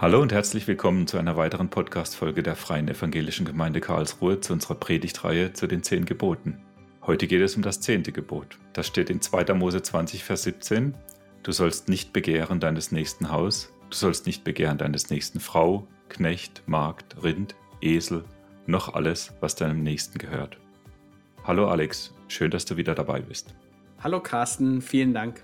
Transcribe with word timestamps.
Hallo 0.00 0.22
und 0.22 0.30
herzlich 0.30 0.68
willkommen 0.68 1.08
zu 1.08 1.18
einer 1.18 1.36
weiteren 1.36 1.70
Podcast-Folge 1.70 2.44
der 2.44 2.54
Freien 2.54 2.86
Evangelischen 2.86 3.44
Gemeinde 3.44 3.80
Karlsruhe 3.80 4.38
zu 4.38 4.52
unserer 4.52 4.76
Predigtreihe 4.76 5.54
zu 5.54 5.66
den 5.66 5.82
zehn 5.82 6.04
Geboten. 6.04 6.56
Heute 7.04 7.26
geht 7.26 7.40
es 7.40 7.56
um 7.56 7.62
das 7.62 7.80
zehnte 7.80 8.12
Gebot. 8.12 8.60
Das 8.74 8.86
steht 8.86 9.10
in 9.10 9.20
2. 9.20 9.52
Mose 9.54 9.82
20, 9.82 10.22
Vers 10.22 10.44
17. 10.44 10.94
Du 11.42 11.50
sollst 11.50 11.88
nicht 11.88 12.12
begehren 12.12 12.60
deines 12.60 12.92
nächsten 12.92 13.32
Haus, 13.32 13.72
du 13.90 13.96
sollst 13.96 14.26
nicht 14.26 14.44
begehren 14.44 14.78
deines 14.78 15.10
nächsten 15.10 15.40
Frau, 15.40 15.88
Knecht, 16.08 16.62
Magd, 16.66 17.20
Rind, 17.20 17.56
Esel, 17.80 18.22
noch 18.66 18.94
alles, 18.94 19.34
was 19.40 19.56
deinem 19.56 19.82
Nächsten 19.82 20.18
gehört. 20.18 20.58
Hallo 21.42 21.68
Alex, 21.68 22.14
schön, 22.28 22.52
dass 22.52 22.64
du 22.64 22.76
wieder 22.76 22.94
dabei 22.94 23.20
bist. 23.20 23.52
Hallo 24.00 24.20
Carsten, 24.20 24.80
vielen 24.80 25.12
Dank. 25.12 25.42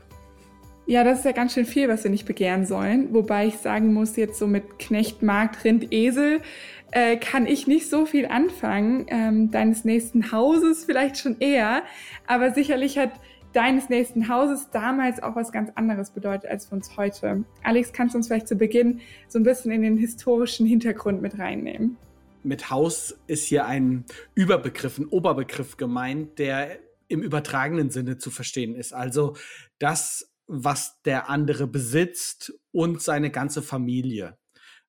Ja, 0.86 1.02
das 1.02 1.20
ist 1.20 1.24
ja 1.24 1.32
ganz 1.32 1.54
schön 1.54 1.64
viel, 1.64 1.88
was 1.88 2.04
wir 2.04 2.10
nicht 2.10 2.26
begehren 2.26 2.66
sollen. 2.66 3.14
Wobei 3.14 3.46
ich 3.46 3.56
sagen 3.56 3.94
muss, 3.94 4.16
jetzt 4.16 4.38
so 4.38 4.46
mit 4.46 4.78
Knecht, 4.78 5.22
Markt, 5.22 5.64
Rind, 5.64 5.92
Esel 5.92 6.42
äh, 6.90 7.16
kann 7.16 7.46
ich 7.46 7.66
nicht 7.66 7.88
so 7.88 8.04
viel 8.04 8.26
anfangen. 8.26 9.06
Ähm, 9.08 9.50
deines 9.50 9.84
nächsten 9.84 10.30
Hauses 10.30 10.84
vielleicht 10.84 11.16
schon 11.16 11.36
eher. 11.40 11.84
Aber 12.26 12.52
sicherlich 12.52 12.98
hat 12.98 13.12
deines 13.54 13.88
nächsten 13.88 14.28
Hauses 14.28 14.68
damals 14.72 15.22
auch 15.22 15.36
was 15.36 15.52
ganz 15.52 15.70
anderes 15.74 16.10
bedeutet 16.10 16.50
als 16.50 16.66
für 16.66 16.74
uns 16.74 16.96
heute. 16.98 17.44
Alex, 17.62 17.92
kannst 17.94 18.14
du 18.14 18.18
uns 18.18 18.26
vielleicht 18.26 18.48
zu 18.48 18.56
Beginn 18.56 19.00
so 19.28 19.38
ein 19.38 19.42
bisschen 19.42 19.70
in 19.70 19.80
den 19.80 19.96
historischen 19.96 20.66
Hintergrund 20.66 21.22
mit 21.22 21.38
reinnehmen? 21.38 21.96
Mit 22.42 22.68
Haus 22.68 23.18
ist 23.26 23.46
hier 23.46 23.64
ein 23.64 24.04
Überbegriff, 24.34 24.98
ein 24.98 25.06
Oberbegriff 25.06 25.78
gemeint, 25.78 26.38
der 26.38 26.78
im 27.08 27.22
übertragenen 27.22 27.88
Sinne 27.88 28.18
zu 28.18 28.30
verstehen 28.30 28.74
ist. 28.74 28.92
Also 28.92 29.34
das 29.78 30.33
was 30.46 31.00
der 31.02 31.28
andere 31.28 31.66
besitzt 31.66 32.52
und 32.72 33.02
seine 33.02 33.30
ganze 33.30 33.62
Familie. 33.62 34.38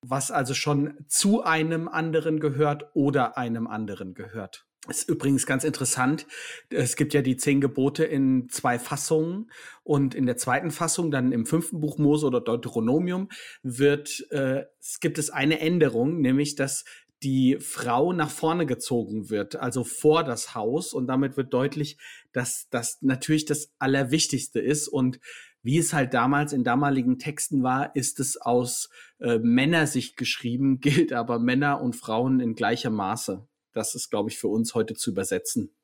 Was 0.02 0.32
also 0.32 0.54
schon 0.54 1.06
zu 1.08 1.44
einem 1.44 1.88
anderen 1.88 2.40
gehört 2.40 2.90
oder 2.94 3.38
einem 3.38 3.68
anderen 3.68 4.14
gehört. 4.14 4.66
Ist 4.88 5.10
übrigens 5.10 5.48
ganz 5.48 5.64
interessant. 5.64 6.28
Es 6.70 6.96
gibt 6.96 7.16
ja 7.16 7.24
die 7.24 7.38
zehn 7.38 7.60
Gebote 7.60 8.04
in 8.04 8.50
zwei 8.50 8.78
Fassungen 8.78 9.50
und 9.84 10.14
in 10.14 10.28
der 10.28 10.38
zweiten 10.38 10.70
Fassung, 10.70 11.10
dann 11.10 11.32
im 11.32 11.48
fünften 11.48 11.80
Buch 11.80 11.98
Mose 11.98 12.28
oder 12.28 12.40
Deuteronomium, 12.40 13.30
wird 13.64 14.28
äh, 14.30 14.66
es 14.80 15.00
gibt 15.00 15.18
es 15.18 15.32
eine 15.32 15.60
Änderung, 15.60 16.22
nämlich 16.22 16.56
dass 16.56 16.86
die 17.24 17.58
Frau 17.60 18.14
nach 18.14 18.30
vorne 18.30 18.68
gezogen 18.68 19.32
wird, 19.32 19.56
also 19.56 19.84
vor 19.84 20.24
das 20.24 20.54
Haus. 20.54 20.94
Und 20.94 21.08
damit 21.08 21.38
wird 21.38 21.54
deutlich, 21.54 21.98
dass 22.36 22.68
das 22.70 22.98
natürlich 23.02 23.46
das 23.46 23.74
Allerwichtigste 23.80 24.60
ist. 24.60 24.88
Und 24.88 25.20
wie 25.62 25.78
es 25.78 25.94
halt 25.94 26.14
damals 26.14 26.54
in 26.54 26.64
damaligen 26.64 27.18
Texten 27.18 27.64
war, 27.64 27.96
ist 27.96 28.20
es 28.20 28.38
aus 28.38 28.90
äh, 29.20 29.40
Männersicht 29.40 30.18
geschrieben, 30.18 30.80
gilt 30.82 31.14
aber 31.14 31.40
Männer 31.40 31.82
und 31.82 31.96
Frauen 31.96 32.40
in 32.40 32.56
gleicher 32.56 32.90
Maße. 32.90 33.48
Das 33.72 33.96
ist, 33.96 34.10
glaube 34.10 34.30
ich, 34.30 34.38
für 34.38 34.48
uns 34.48 34.76
heute 34.76 34.96
zu 34.96 35.12
übersetzen. 35.12 35.76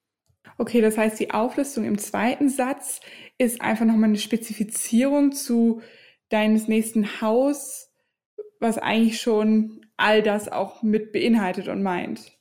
Okay, 0.58 0.82
das 0.82 0.98
heißt, 0.98 1.20
die 1.20 1.32
Auflistung 1.32 1.86
im 1.86 1.98
zweiten 1.98 2.50
Satz 2.50 3.00
ist 3.38 3.62
einfach 3.62 3.86
nochmal 3.86 4.10
eine 4.10 4.18
Spezifizierung 4.18 5.32
zu 5.32 5.82
deines 6.30 6.68
nächsten 6.68 7.22
Haus, 7.22 7.92
was 8.60 8.78
eigentlich 8.78 9.22
schon 9.22 9.86
all 9.98 10.24
das 10.24 10.50
auch 10.50 10.82
mit 10.84 11.12
beinhaltet 11.12 11.68
und 11.68 11.84
meint. 11.84 12.38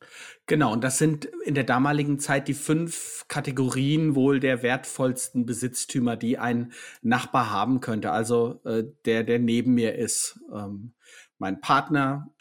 Genau, 0.51 0.73
und 0.73 0.83
das 0.83 0.99
sind 0.99 1.27
in 1.45 1.55
der 1.55 1.63
damaligen 1.63 2.19
Zeit 2.19 2.49
die 2.49 2.55
fünf 2.55 3.25
Kategorien 3.29 4.17
wohl 4.17 4.41
der 4.41 4.65
wertvollsten 4.65 5.47
Besitztümer, 5.47 6.17
die 6.17 6.39
ein 6.39 6.73
Nachbar 7.03 7.53
haben 7.53 7.79
könnte. 7.79 8.11
Also 8.11 8.61
äh, 8.65 8.83
der, 9.05 9.23
der 9.23 9.39
neben 9.39 9.75
mir 9.75 9.95
ist. 9.95 10.41
Ähm, 10.53 10.95
mein 11.39 11.61
Partner, 11.61 12.35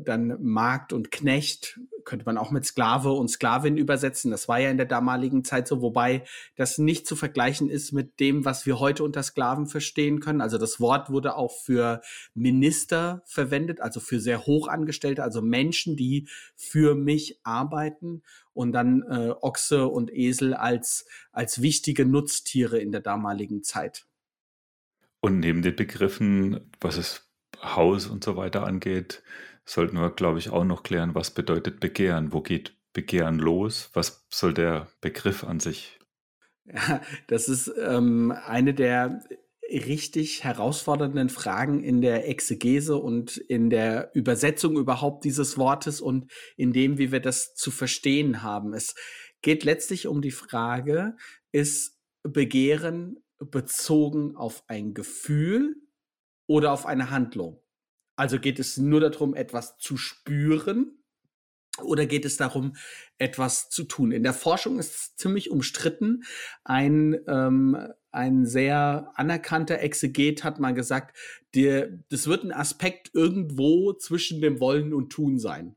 dann 0.00 0.36
Magd 0.40 0.92
und 0.92 1.10
Knecht, 1.10 1.80
könnte 2.04 2.26
man 2.26 2.38
auch 2.38 2.50
mit 2.50 2.64
Sklave 2.64 3.12
und 3.12 3.28
Sklavin 3.28 3.76
übersetzen. 3.76 4.30
Das 4.30 4.48
war 4.48 4.60
ja 4.60 4.70
in 4.70 4.76
der 4.76 4.86
damaligen 4.86 5.44
Zeit 5.44 5.66
so, 5.66 5.80
wobei 5.82 6.24
das 6.56 6.78
nicht 6.78 7.06
zu 7.06 7.16
vergleichen 7.16 7.68
ist 7.68 7.92
mit 7.92 8.20
dem, 8.20 8.44
was 8.44 8.66
wir 8.66 8.78
heute 8.78 9.04
unter 9.04 9.22
Sklaven 9.22 9.66
verstehen 9.66 10.20
können. 10.20 10.40
Also 10.40 10.58
das 10.58 10.80
Wort 10.80 11.10
wurde 11.10 11.36
auch 11.36 11.52
für 11.52 12.02
Minister 12.34 13.22
verwendet, 13.26 13.80
also 13.80 14.00
für 14.00 14.20
sehr 14.20 14.46
hochangestellte, 14.46 15.22
also 15.22 15.42
Menschen, 15.42 15.96
die 15.96 16.28
für 16.54 16.94
mich 16.94 17.40
arbeiten 17.42 18.22
und 18.52 18.72
dann 18.72 19.02
äh, 19.02 19.34
Ochse 19.40 19.88
und 19.88 20.12
Esel 20.12 20.54
als, 20.54 21.06
als 21.32 21.62
wichtige 21.62 22.04
Nutztiere 22.06 22.78
in 22.78 22.92
der 22.92 23.00
damaligen 23.00 23.62
Zeit. 23.62 24.06
Und 25.20 25.40
neben 25.40 25.62
den 25.62 25.74
Begriffen, 25.74 26.70
was 26.80 26.98
es 26.98 27.30
Haus 27.62 28.06
und 28.06 28.22
so 28.22 28.36
weiter 28.36 28.66
angeht, 28.66 29.22
sollten 29.64 29.96
wir, 29.96 30.10
glaube 30.10 30.38
ich, 30.38 30.50
auch 30.50 30.64
noch 30.64 30.82
klären, 30.82 31.14
was 31.14 31.32
bedeutet 31.32 31.80
Begehren? 31.80 32.32
Wo 32.32 32.40
geht 32.40 32.76
Begehren 32.92 33.38
los? 33.38 33.90
Was 33.92 34.26
soll 34.30 34.54
der 34.54 34.88
Begriff 35.00 35.44
an 35.44 35.60
sich? 35.60 35.98
Das 37.26 37.48
ist 37.48 37.72
ähm, 37.78 38.32
eine 38.32 38.72
der 38.72 39.22
richtig 39.70 40.44
herausfordernden 40.44 41.28
Fragen 41.28 41.82
in 41.82 42.00
der 42.00 42.28
Exegese 42.28 42.96
und 42.96 43.36
in 43.36 43.70
der 43.70 44.10
Übersetzung 44.14 44.76
überhaupt 44.76 45.24
dieses 45.24 45.56
Wortes 45.56 46.00
und 46.00 46.30
in 46.56 46.72
dem, 46.72 46.98
wie 46.98 47.12
wir 47.12 47.20
das 47.20 47.54
zu 47.54 47.70
verstehen 47.70 48.42
haben. 48.42 48.74
Es 48.74 48.94
geht 49.42 49.64
letztlich 49.64 50.06
um 50.06 50.20
die 50.22 50.30
Frage, 50.30 51.16
ist 51.52 51.98
Begehren 52.22 53.22
bezogen 53.38 54.36
auf 54.36 54.64
ein 54.68 54.94
Gefühl 54.94 55.76
oder 56.46 56.72
auf 56.72 56.86
eine 56.86 57.10
Handlung? 57.10 57.63
Also 58.16 58.38
geht 58.38 58.58
es 58.58 58.76
nur 58.76 59.00
darum, 59.00 59.34
etwas 59.34 59.76
zu 59.78 59.96
spüren 59.96 60.98
oder 61.82 62.06
geht 62.06 62.24
es 62.24 62.36
darum, 62.36 62.76
etwas 63.18 63.68
zu 63.68 63.84
tun? 63.84 64.12
In 64.12 64.22
der 64.22 64.34
Forschung 64.34 64.78
ist 64.78 64.94
es 64.94 65.16
ziemlich 65.16 65.50
umstritten. 65.50 66.22
Ein, 66.62 67.18
ähm, 67.26 67.76
ein 68.12 68.46
sehr 68.46 69.10
anerkannter 69.14 69.80
Exeget 69.80 70.44
hat 70.44 70.60
mal 70.60 70.72
gesagt, 70.72 71.16
der, 71.54 71.88
das 72.10 72.28
wird 72.28 72.44
ein 72.44 72.52
Aspekt 72.52 73.10
irgendwo 73.12 73.92
zwischen 73.92 74.40
dem 74.40 74.60
Wollen 74.60 74.94
und 74.94 75.10
Tun 75.10 75.38
sein. 75.38 75.74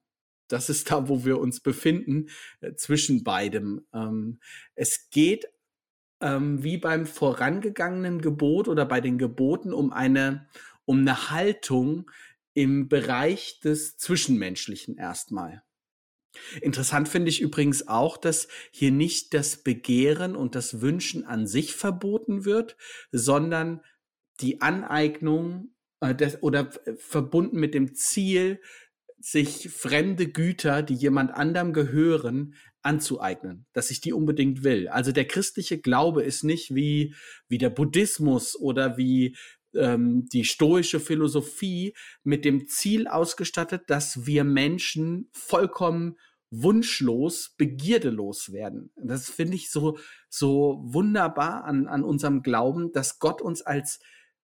Das 0.47 0.69
ist 0.69 0.91
da, 0.91 1.09
wo 1.09 1.25
wir 1.25 1.39
uns 1.39 1.59
befinden, 1.59 2.29
äh, 2.61 2.75
zwischen 2.75 3.23
beidem. 3.23 3.85
Ähm, 3.93 4.39
es 4.75 5.09
geht 5.09 5.47
ähm, 6.21 6.63
wie 6.63 6.77
beim 6.77 7.05
vorangegangenen 7.05 8.21
Gebot 8.21 8.67
oder 8.67 8.85
bei 8.85 9.01
den 9.01 9.17
Geboten 9.17 9.73
um 9.73 9.91
eine, 9.91 10.47
um 10.87 10.99
eine 10.99 11.29
Haltung, 11.29 12.09
im 12.57 12.89
Bereich 12.89 13.59
des 13.59 13.97
Zwischenmenschlichen 13.97 14.97
erstmal. 14.97 15.61
Interessant 16.59 17.07
finde 17.07 17.29
ich 17.29 17.39
übrigens 17.39 17.87
auch, 17.87 18.17
dass 18.17 18.47
hier 18.71 18.89
nicht 18.89 19.35
das 19.35 19.61
Begehren 19.61 20.35
und 20.35 20.55
das 20.55 20.81
Wünschen 20.81 21.23
an 21.23 21.45
sich 21.45 21.75
verboten 21.75 22.45
wird, 22.45 22.75
sondern 23.11 23.81
die 24.39 24.61
Aneignung 24.61 25.75
äh, 25.99 26.15
des, 26.15 26.41
oder 26.41 26.71
verbunden 26.97 27.59
mit 27.59 27.75
dem 27.75 27.93
Ziel, 27.93 28.59
sich 29.19 29.69
fremde 29.69 30.27
Güter, 30.27 30.81
die 30.81 30.95
jemand 30.95 31.31
anderem 31.31 31.73
gehören, 31.73 32.55
anzueignen, 32.81 33.67
dass 33.73 33.91
ich 33.91 34.01
die 34.01 34.13
unbedingt 34.13 34.63
will. 34.63 34.87
Also 34.87 35.11
der 35.11 35.25
christliche 35.25 35.79
Glaube 35.79 36.23
ist 36.23 36.43
nicht 36.43 36.73
wie, 36.73 37.13
wie 37.47 37.57
der 37.57 37.69
Buddhismus 37.69 38.55
oder 38.55 38.97
wie 38.97 39.35
ähm, 39.73 40.27
die 40.31 40.43
stoische 40.43 40.99
Philosophie 40.99 41.95
mit 42.23 42.45
dem 42.45 42.67
Ziel 42.67 43.07
ausgestattet, 43.07 43.83
dass 43.87 44.25
wir 44.25 44.43
Menschen 44.43 45.29
vollkommen 45.31 46.17
wunschlos, 46.49 47.53
begierdelos 47.57 48.51
werden. 48.53 48.91
Das 48.95 49.29
finde 49.29 49.55
ich 49.55 49.69
so, 49.69 49.97
so 50.29 50.79
wunderbar 50.83 51.65
an, 51.65 51.87
an 51.87 52.03
unserem 52.03 52.41
Glauben, 52.41 52.91
dass 52.93 53.19
Gott 53.19 53.41
uns 53.41 53.61
als 53.61 53.99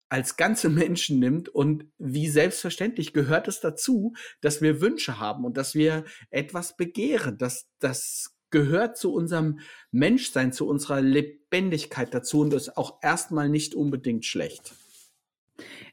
als 0.08 0.38
ganze 0.38 0.70
Menschen 0.70 1.20
nimmt 1.20 1.50
und 1.50 1.88
wie 1.98 2.30
selbstverständlich 2.30 3.12
gehört 3.12 3.48
es 3.48 3.60
dazu, 3.60 4.14
dass 4.40 4.62
wir 4.62 4.80
Wünsche 4.80 5.20
haben 5.20 5.46
und 5.46 5.58
dass 5.58 5.74
wir 5.74 6.06
etwas 6.30 6.78
begehren, 6.78 7.40
dass 7.40 7.68
das 7.80 8.36
gehört 8.52 8.98
zu 8.98 9.12
unserem 9.12 9.60
Menschsein, 9.92 10.54
zu 10.54 10.68
unserer 10.68 11.02
Lebendigkeit 11.02 12.14
dazu 12.14 12.42
und 12.42 12.54
ist 12.54 12.78
auch 12.78 13.00
erstmal 13.02 13.50
nicht 13.50 13.76
unbedingt 13.76 14.26
schlecht. 14.26 14.76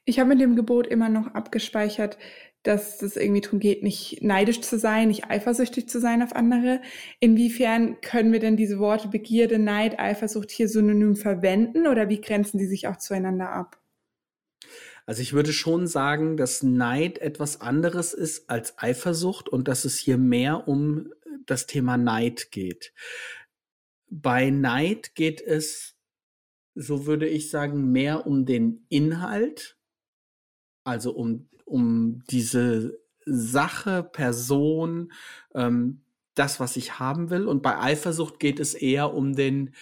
Ich 0.05 0.19
habe 0.19 0.31
mit 0.31 0.41
dem 0.41 0.57
Gebot 0.57 0.87
immer 0.87 1.09
noch 1.09 1.29
abgespeichert, 1.29 2.19
dass 2.63 3.03
es 3.03 3.17
irgendwie 3.17 3.41
darum 3.41 3.59
geht, 3.59 3.83
nicht 3.83 4.23
neidisch 4.23 4.61
zu 4.61 4.79
sein, 4.79 5.09
nicht 5.09 5.29
eifersüchtig 5.29 5.89
zu 5.89 6.01
sein 6.01 6.23
auf 6.23 6.35
andere. 6.35 6.81
Inwiefern 7.19 8.01
können 8.01 8.33
wir 8.33 8.41
denn 8.41 8.57
diese 8.57 8.79
Worte 8.79 9.09
Begierde, 9.09 9.59
Neid, 9.59 9.99
Eifersucht 9.99 10.51
hier 10.51 10.69
synonym 10.69 11.17
verwenden 11.17 11.87
oder 11.87 12.09
wie 12.09 12.21
grenzen 12.21 12.59
die 12.59 12.67
sich 12.67 12.87
auch 12.87 12.99
zueinander 12.99 13.51
ab? 13.51 13.81
Also 15.07 15.23
ich 15.23 15.33
würde 15.33 15.53
schon 15.53 15.89
sagen, 15.89 16.37
dass 16.37 16.63
Neid 16.63 17.19
etwas 17.19 17.61
anderes 17.61 18.15
ist 18.15 18.49
als 18.49 18.79
Eifersucht 18.79 19.49
und 19.49 19.67
dass 19.67 19.85
es 19.85 19.99
hier 19.99 20.17
mehr 20.17 20.69
um 20.69 21.13
das 21.47 21.67
Thema 21.67 21.97
Neid 21.97 22.53
geht. 22.53 22.93
Bei 24.09 24.51
Neid 24.51 25.15
geht 25.17 25.41
es, 25.41 25.97
so 26.75 27.07
würde 27.07 27.29
ich 27.29 27.51
sagen, 27.51 27.93
mehr 27.93 28.27
um 28.27 28.47
den 28.47 28.87
Inhalt 28.89 29.77
also 30.85 31.13
um, 31.13 31.49
um 31.65 32.23
diese 32.31 32.99
Sache, 33.25 34.03
Person, 34.03 35.13
ähm, 35.55 36.03
das, 36.35 36.61
was 36.61 36.77
ich 36.77 36.99
haben 36.99 37.31
will. 37.31 37.47
Und 37.47 37.63
bei 37.63 37.79
Eifersucht 37.79 38.41
geht 38.41 38.59
es 38.59 38.75
eher 38.75 39.13
um 39.13 39.35
den, 39.35 39.75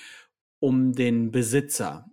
um 0.58 0.92
den 0.92 1.30
Besitzer. 1.30 2.06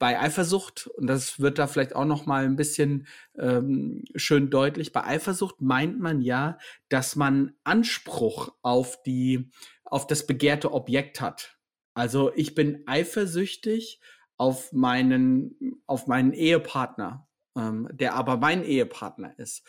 Bei 0.00 0.18
Eifersucht, 0.18 0.88
und 0.96 1.06
das 1.06 1.38
wird 1.38 1.58
da 1.58 1.68
vielleicht 1.68 1.94
auch 1.94 2.04
noch 2.04 2.26
mal 2.26 2.44
ein 2.44 2.56
bisschen 2.56 3.06
ähm, 3.38 4.02
schön 4.16 4.50
deutlich, 4.50 4.92
bei 4.92 5.04
Eifersucht 5.04 5.60
meint 5.60 6.00
man 6.00 6.20
ja, 6.20 6.58
dass 6.88 7.14
man 7.14 7.52
Anspruch 7.62 8.52
auf 8.62 9.00
die, 9.04 9.50
auf 9.84 10.08
das 10.08 10.26
begehrte 10.26 10.72
Objekt 10.72 11.20
hat. 11.20 11.57
Also 11.98 12.32
ich 12.36 12.54
bin 12.54 12.84
eifersüchtig 12.86 14.00
auf 14.36 14.72
meinen, 14.72 15.82
auf 15.88 16.06
meinen 16.06 16.32
Ehepartner, 16.32 17.26
ähm, 17.56 17.88
der 17.90 18.14
aber 18.14 18.36
mein 18.36 18.62
Ehepartner 18.62 19.36
ist. 19.36 19.66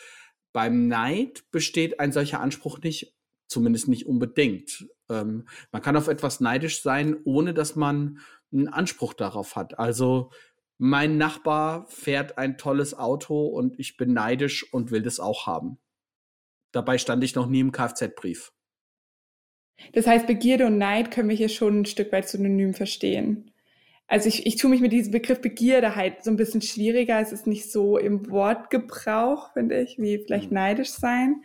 Beim 0.52 0.86
Neid 0.86 1.50
besteht 1.50 1.98
ein 1.98 2.12
solcher 2.12 2.38
Anspruch 2.38 2.78
nicht, 2.78 3.16
zumindest 3.48 3.88
nicht 3.88 4.06
unbedingt. 4.06 4.86
Ähm, 5.08 5.48
man 5.72 5.82
kann 5.82 5.96
auf 5.96 6.06
etwas 6.06 6.38
neidisch 6.38 6.82
sein, 6.82 7.16
ohne 7.24 7.52
dass 7.52 7.74
man 7.74 8.20
einen 8.52 8.68
Anspruch 8.68 9.12
darauf 9.12 9.56
hat. 9.56 9.80
Also 9.80 10.30
mein 10.78 11.18
Nachbar 11.18 11.88
fährt 11.88 12.38
ein 12.38 12.58
tolles 12.58 12.94
Auto 12.94 13.48
und 13.48 13.76
ich 13.80 13.96
bin 13.96 14.12
neidisch 14.12 14.72
und 14.72 14.92
will 14.92 15.02
das 15.02 15.18
auch 15.18 15.48
haben. 15.48 15.80
Dabei 16.70 16.96
stand 16.98 17.24
ich 17.24 17.34
noch 17.34 17.48
nie 17.48 17.58
im 17.58 17.72
Kfz-Brief. 17.72 18.52
Das 19.92 20.06
heißt, 20.06 20.26
Begierde 20.26 20.66
und 20.66 20.78
Neid 20.78 21.10
können 21.10 21.28
wir 21.28 21.36
hier 21.36 21.48
schon 21.48 21.80
ein 21.80 21.86
Stück 21.86 22.12
weit 22.12 22.28
synonym 22.28 22.74
verstehen. 22.74 23.50
Also 24.10 24.28
ich, 24.28 24.44
ich 24.44 24.56
tue 24.56 24.70
mich 24.70 24.80
mit 24.80 24.92
diesem 24.92 25.12
Begriff 25.12 25.40
Begierde 25.40 25.94
halt 25.94 26.24
so 26.24 26.30
ein 26.30 26.36
bisschen 26.36 26.62
schwieriger. 26.62 27.20
Es 27.20 27.30
ist 27.30 27.46
nicht 27.46 27.70
so 27.70 27.96
im 27.96 28.28
Wortgebrauch, 28.28 29.52
finde 29.52 29.80
ich, 29.80 29.98
wie 29.98 30.18
vielleicht 30.18 30.50
mhm. 30.50 30.56
neidisch 30.56 30.90
sein. 30.90 31.42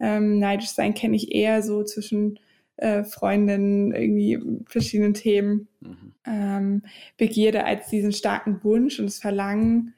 Ähm, 0.00 0.38
neidisch 0.38 0.70
sein 0.70 0.94
kenne 0.94 1.16
ich 1.16 1.34
eher 1.34 1.62
so 1.62 1.84
zwischen 1.84 2.38
äh, 2.76 3.04
Freundinnen, 3.04 3.92
irgendwie 3.92 4.40
verschiedenen 4.66 5.12
Themen. 5.12 5.68
Mhm. 5.80 6.12
Ähm, 6.26 6.82
Begierde 7.18 7.64
als 7.64 7.88
diesen 7.88 8.12
starken 8.12 8.64
Wunsch 8.64 8.98
und 8.98 9.06
das 9.06 9.18
Verlangen. 9.18 9.94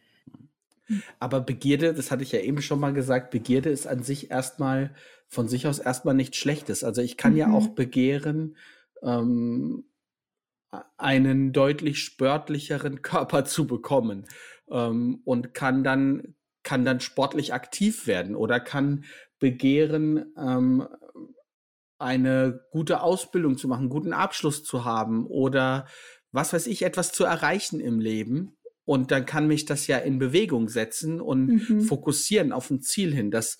Aber 1.20 1.40
Begierde, 1.40 1.94
das 1.94 2.10
hatte 2.10 2.24
ich 2.24 2.32
ja 2.32 2.40
eben 2.40 2.60
schon 2.62 2.80
mal 2.80 2.92
gesagt, 2.92 3.30
Begierde 3.30 3.70
ist 3.70 3.86
an 3.86 4.02
sich 4.02 4.30
erstmal 4.30 4.90
von 5.30 5.48
sich 5.48 5.66
aus 5.66 5.78
erstmal 5.78 6.14
nichts 6.14 6.36
Schlechtes. 6.36 6.84
Also 6.84 7.00
ich 7.00 7.16
kann 7.16 7.32
mhm. 7.32 7.38
ja 7.38 7.50
auch 7.52 7.68
begehren, 7.68 8.56
ähm, 9.02 9.84
einen 10.98 11.52
deutlich 11.52 12.00
sportlicheren 12.00 13.00
Körper 13.02 13.44
zu 13.44 13.66
bekommen 13.66 14.26
ähm, 14.70 15.22
und 15.24 15.54
kann 15.54 15.82
dann 15.82 16.34
kann 16.62 16.84
dann 16.84 17.00
sportlich 17.00 17.54
aktiv 17.54 18.06
werden 18.06 18.36
oder 18.36 18.60
kann 18.60 19.04
begehren, 19.38 20.34
ähm, 20.36 20.86
eine 21.98 22.60
gute 22.70 23.02
Ausbildung 23.02 23.56
zu 23.56 23.66
machen, 23.66 23.88
guten 23.88 24.12
Abschluss 24.12 24.62
zu 24.62 24.84
haben 24.84 25.26
oder 25.26 25.86
was 26.32 26.52
weiß 26.52 26.66
ich, 26.66 26.82
etwas 26.82 27.12
zu 27.12 27.24
erreichen 27.24 27.80
im 27.80 27.98
Leben. 27.98 28.56
Und 28.84 29.10
dann 29.10 29.26
kann 29.26 29.46
mich 29.46 29.66
das 29.66 29.86
ja 29.86 29.98
in 29.98 30.18
Bewegung 30.18 30.68
setzen 30.68 31.20
und 31.20 31.68
mhm. 31.68 31.80
fokussieren 31.82 32.52
auf 32.52 32.70
ein 32.70 32.80
Ziel 32.80 33.14
hin. 33.14 33.30
Das 33.30 33.58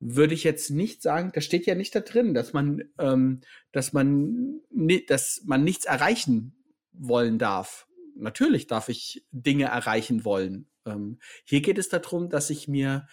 würde 0.00 0.34
ich 0.34 0.44
jetzt 0.44 0.70
nicht 0.70 1.02
sagen, 1.02 1.30
das 1.34 1.44
steht 1.44 1.66
ja 1.66 1.74
nicht 1.74 1.94
da 1.94 2.00
drin, 2.00 2.34
dass 2.34 2.52
man, 2.52 2.84
ähm, 2.98 3.40
dass 3.72 3.92
man, 3.92 4.60
dass 5.08 5.42
man 5.44 5.64
nichts 5.64 5.84
erreichen 5.86 6.56
wollen 6.92 7.38
darf. 7.38 7.86
Natürlich 8.14 8.66
darf 8.66 8.88
ich 8.88 9.26
Dinge 9.30 9.66
erreichen 9.66 10.24
wollen. 10.24 10.68
Ähm, 10.86 11.18
hier 11.44 11.60
geht 11.60 11.78
es 11.78 11.88
darum, 11.88 12.28
dass 12.28 12.50
ich 12.50 12.68
mir, 12.68 13.08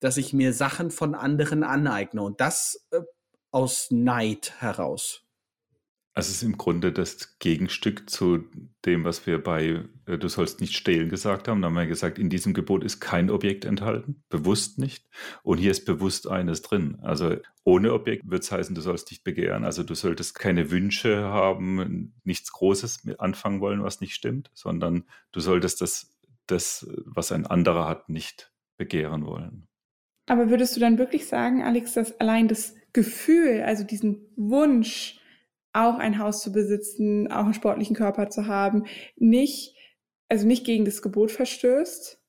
dass 0.00 0.16
ich 0.16 0.32
mir 0.32 0.52
Sachen 0.52 0.90
von 0.90 1.14
anderen 1.14 1.62
aneigne 1.62 2.22
und 2.22 2.40
das 2.40 2.86
äh, 2.90 3.00
aus 3.50 3.88
Neid 3.90 4.60
heraus. 4.60 5.23
Also 6.16 6.30
es 6.30 6.36
ist 6.36 6.42
im 6.44 6.56
Grunde 6.56 6.92
das 6.92 7.40
Gegenstück 7.40 8.08
zu 8.08 8.44
dem, 8.84 9.02
was 9.02 9.26
wir 9.26 9.42
bei 9.42 9.84
äh, 10.06 10.16
Du 10.16 10.28
sollst 10.28 10.60
nicht 10.60 10.76
stehlen 10.76 11.08
gesagt 11.08 11.48
haben. 11.48 11.60
Da 11.60 11.66
haben 11.66 11.74
wir 11.74 11.86
gesagt, 11.86 12.20
in 12.20 12.30
diesem 12.30 12.54
Gebot 12.54 12.84
ist 12.84 13.00
kein 13.00 13.30
Objekt 13.30 13.64
enthalten, 13.64 14.22
bewusst 14.28 14.78
nicht. 14.78 15.08
Und 15.42 15.58
hier 15.58 15.72
ist 15.72 15.84
bewusst 15.84 16.28
eines 16.28 16.62
drin. 16.62 16.98
Also 17.02 17.36
ohne 17.64 17.92
Objekt 17.92 18.30
wird 18.30 18.44
es 18.44 18.52
heißen, 18.52 18.76
du 18.76 18.80
sollst 18.80 19.10
nicht 19.10 19.24
begehren. 19.24 19.64
Also 19.64 19.82
du 19.82 19.96
solltest 19.96 20.38
keine 20.38 20.70
Wünsche 20.70 21.24
haben, 21.24 22.14
nichts 22.22 22.52
Großes 22.52 23.08
anfangen 23.18 23.60
wollen, 23.60 23.82
was 23.82 24.00
nicht 24.00 24.14
stimmt, 24.14 24.52
sondern 24.54 25.04
du 25.32 25.40
solltest 25.40 25.80
das, 25.80 26.16
das 26.46 26.86
was 27.06 27.32
ein 27.32 27.44
anderer 27.44 27.88
hat, 27.88 28.08
nicht 28.08 28.52
begehren 28.76 29.26
wollen. 29.26 29.66
Aber 30.26 30.48
würdest 30.48 30.76
du 30.76 30.80
dann 30.80 30.98
wirklich 30.98 31.26
sagen, 31.26 31.62
Alex, 31.62 31.94
dass 31.94 32.20
allein 32.20 32.46
das 32.46 32.76
Gefühl, 32.92 33.62
also 33.62 33.82
diesen 33.82 34.28
Wunsch, 34.36 35.20
auch 35.74 35.98
ein 35.98 36.18
Haus 36.18 36.40
zu 36.40 36.52
besitzen, 36.52 37.30
auch 37.30 37.44
einen 37.44 37.54
sportlichen 37.54 37.96
Körper 37.96 38.30
zu 38.30 38.46
haben, 38.46 38.84
nicht, 39.16 39.74
also 40.28 40.46
nicht 40.46 40.64
gegen 40.64 40.84
das 40.84 41.02
Gebot 41.02 41.30
verstößt, 41.30 42.20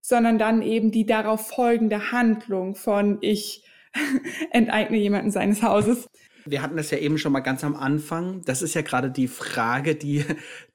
sondern 0.00 0.38
dann 0.38 0.62
eben 0.62 0.90
die 0.90 1.06
darauf 1.06 1.48
folgende 1.48 2.12
Handlung 2.12 2.74
von 2.74 3.18
ich 3.20 3.64
enteigne 4.50 4.98
jemanden 4.98 5.30
seines 5.30 5.62
Hauses. 5.62 6.08
Wir 6.44 6.62
hatten 6.62 6.76
das 6.76 6.90
ja 6.90 6.98
eben 6.98 7.18
schon 7.18 7.32
mal 7.32 7.40
ganz 7.40 7.62
am 7.62 7.76
Anfang. 7.76 8.42
Das 8.44 8.62
ist 8.62 8.74
ja 8.74 8.80
gerade 8.80 9.10
die 9.10 9.28
Frage, 9.28 9.94
die 9.94 10.24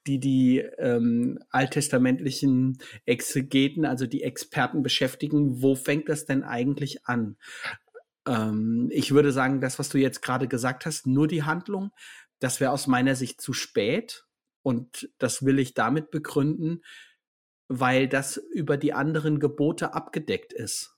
die, 0.07 0.19
die 0.19 0.59
ähm, 0.77 1.39
alttestamentlichen 1.49 2.77
Exegeten, 3.05 3.85
also 3.85 4.05
die 4.05 4.23
Experten 4.23 4.83
beschäftigen. 4.83 5.61
Wo 5.61 5.75
fängt 5.75 6.09
das 6.09 6.25
denn 6.25 6.43
eigentlich 6.43 7.05
an? 7.05 7.37
Ähm, 8.27 8.89
ich 8.91 9.11
würde 9.11 9.31
sagen, 9.31 9.61
das, 9.61 9.79
was 9.79 9.89
du 9.89 9.97
jetzt 9.97 10.21
gerade 10.21 10.47
gesagt 10.47 10.85
hast, 10.85 11.07
nur 11.07 11.27
die 11.27 11.43
Handlung, 11.43 11.91
das 12.39 12.59
wäre 12.59 12.71
aus 12.71 12.87
meiner 12.87 13.15
Sicht 13.15 13.41
zu 13.41 13.53
spät. 13.53 14.25
Und 14.63 15.09
das 15.17 15.45
will 15.45 15.59
ich 15.59 15.73
damit 15.73 16.09
begründen, 16.09 16.83
weil 17.67 18.07
das 18.07 18.37
über 18.37 18.77
die 18.77 18.93
anderen 18.93 19.39
Gebote 19.39 19.93
abgedeckt 19.93 20.53
ist. 20.53 20.97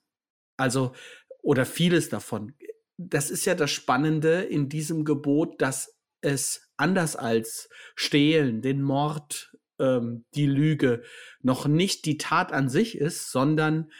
Also, 0.56 0.94
oder 1.42 1.66
vieles 1.66 2.08
davon. 2.08 2.54
Das 2.96 3.30
ist 3.30 3.44
ja 3.44 3.54
das 3.54 3.70
Spannende 3.70 4.42
in 4.42 4.68
diesem 4.68 5.04
Gebot, 5.04 5.60
dass 5.60 5.96
es 6.20 6.70
anders 6.76 7.16
als 7.16 7.68
Stehlen, 7.94 8.62
den 8.62 8.82
Mord, 8.82 9.52
ähm, 9.78 10.24
die 10.34 10.46
Lüge 10.46 11.02
noch 11.42 11.66
nicht 11.66 12.04
die 12.06 12.18
Tat 12.18 12.52
an 12.52 12.68
sich 12.68 12.96
ist, 12.96 13.30
sondern 13.30 13.90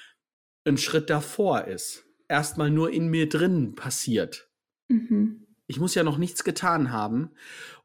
ein 0.64 0.78
Schritt 0.78 1.10
davor 1.10 1.64
ist 1.64 2.05
erstmal 2.28 2.70
nur 2.70 2.92
in 2.92 3.08
mir 3.08 3.28
drin 3.28 3.74
passiert. 3.74 4.48
Mhm. 4.88 5.46
Ich 5.66 5.80
muss 5.80 5.94
ja 5.94 6.04
noch 6.04 6.18
nichts 6.18 6.44
getan 6.44 6.92
haben. 6.92 7.30